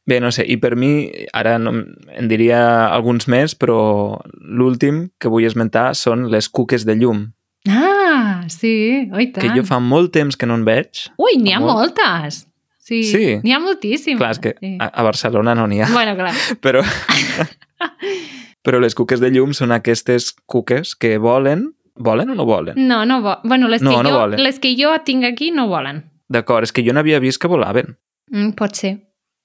Bé, 0.07 0.21
no 0.23 0.29
sé, 0.31 0.45
i 0.47 0.55
per 0.62 0.77
mi, 0.79 1.09
ara 1.35 1.57
no, 1.59 1.73
en 2.15 2.29
diria 2.31 2.61
alguns 2.95 3.27
més, 3.27 3.57
però 3.59 4.21
l'últim 4.39 5.09
que 5.19 5.27
vull 5.33 5.49
esmentar 5.49 5.97
són 5.99 6.29
les 6.31 6.47
cuques 6.49 6.85
de 6.87 6.95
llum, 7.01 7.33
Ah, 7.67 8.45
sí, 8.47 9.09
oi 9.11 9.33
tant. 9.35 9.43
que 9.43 9.49
jo 9.57 9.65
fa 9.67 9.81
molt 9.83 10.12
temps 10.15 10.37
que 10.39 10.47
no 10.47 10.55
en 10.55 10.62
veig. 10.65 11.09
Ui, 11.19 11.35
n'hi 11.43 11.51
ha 11.51 11.59
molt. 11.59 11.97
moltes. 11.99 12.45
Sí, 12.79 13.01
Sí. 13.03 13.41
n'hi 13.43 13.51
ha 13.51 13.59
moltíssimes. 13.59 14.21
Clar, 14.21 14.39
que 14.39 14.55
Sí. 14.61 14.77
a, 14.79 14.87
a 14.87 15.03
Barcelona 15.03 15.57
no 15.59 15.67
n'hi 15.67 15.81
ha, 15.83 15.89
Bueno, 15.91 16.15
clar. 16.15 16.31
però... 16.62 16.85
però 18.62 18.81
les 18.83 18.95
cuques 18.99 19.21
de 19.23 19.31
llum 19.31 19.53
són 19.55 19.73
aquestes 19.75 20.33
cuques 20.47 20.95
que 20.95 21.17
volen... 21.19 21.73
Volen 21.97 22.31
o 22.31 22.35
no 22.35 22.45
volen? 22.45 22.77
No, 22.89 23.05
no 23.09 23.23
vo... 23.23 23.39
Bueno, 23.45 23.69
les, 23.69 23.83
No, 23.83 23.97
que 23.97 24.03
no 24.05 24.11
jo, 24.11 24.19
volen. 24.19 24.43
les 24.43 24.59
que 24.61 24.75
jo 24.77 24.93
tinc 25.05 25.25
aquí 25.25 25.51
no 25.51 25.69
volen. 25.69 26.05
D'acord, 26.29 26.67
és 26.67 26.73
que 26.73 26.85
jo 26.85 26.93
n'havia 26.93 27.21
vist 27.23 27.41
que 27.41 27.49
volaven. 27.49 27.97
Mm, 28.33 28.53
pot 28.59 28.75
ser. 28.77 28.97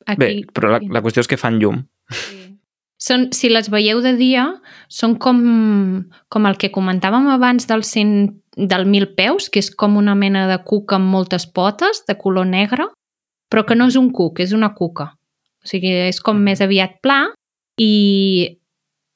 Aquí, 0.06 0.20
Bé, 0.20 0.30
però 0.52 0.72
la, 0.74 0.80
la 0.82 1.02
qüestió 1.02 1.22
és 1.22 1.30
que 1.30 1.38
fan 1.38 1.60
llum. 1.62 1.84
Sí. 2.12 2.38
Són, 3.02 3.30
si 3.34 3.50
les 3.50 3.70
veieu 3.74 4.02
de 4.02 4.12
dia, 4.18 4.44
són 4.90 5.16
com, 5.18 5.38
com 6.30 6.46
el 6.46 6.58
que 6.62 6.70
comentàvem 6.74 7.30
abans 7.34 7.66
del, 7.70 7.82
cent, 7.88 8.28
del 8.58 8.86
mil 8.86 9.08
peus, 9.18 9.48
que 9.50 9.62
és 9.64 9.72
com 9.74 9.96
una 9.98 10.14
mena 10.14 10.44
de 10.50 10.60
cuca 10.64 11.00
amb 11.00 11.10
moltes 11.10 11.48
potes, 11.50 12.04
de 12.06 12.18
color 12.20 12.46
negre, 12.46 12.86
però 13.50 13.64
que 13.66 13.78
no 13.78 13.88
és 13.90 13.98
un 13.98 14.12
cuc, 14.14 14.44
és 14.46 14.54
una 14.54 14.74
cuca. 14.78 15.16
O 15.62 15.70
sigui, 15.70 15.90
és 16.10 16.22
com 16.22 16.38
més 16.42 16.62
aviat 16.62 17.00
pla 17.02 17.24
i 17.82 17.90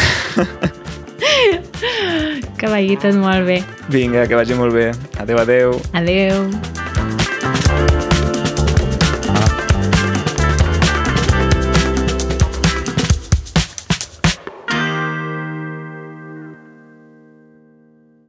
Que 2.60 2.68
vagi 2.68 2.98
tot 3.00 3.16
molt 3.16 3.48
bé. 3.48 3.62
Vinga, 3.88 4.26
que 4.28 4.36
vagi 4.36 4.58
molt 4.60 4.76
bé. 4.76 4.92
Adeu, 5.20 5.40
adeu. 5.40 5.80
Adeu. 5.96 6.79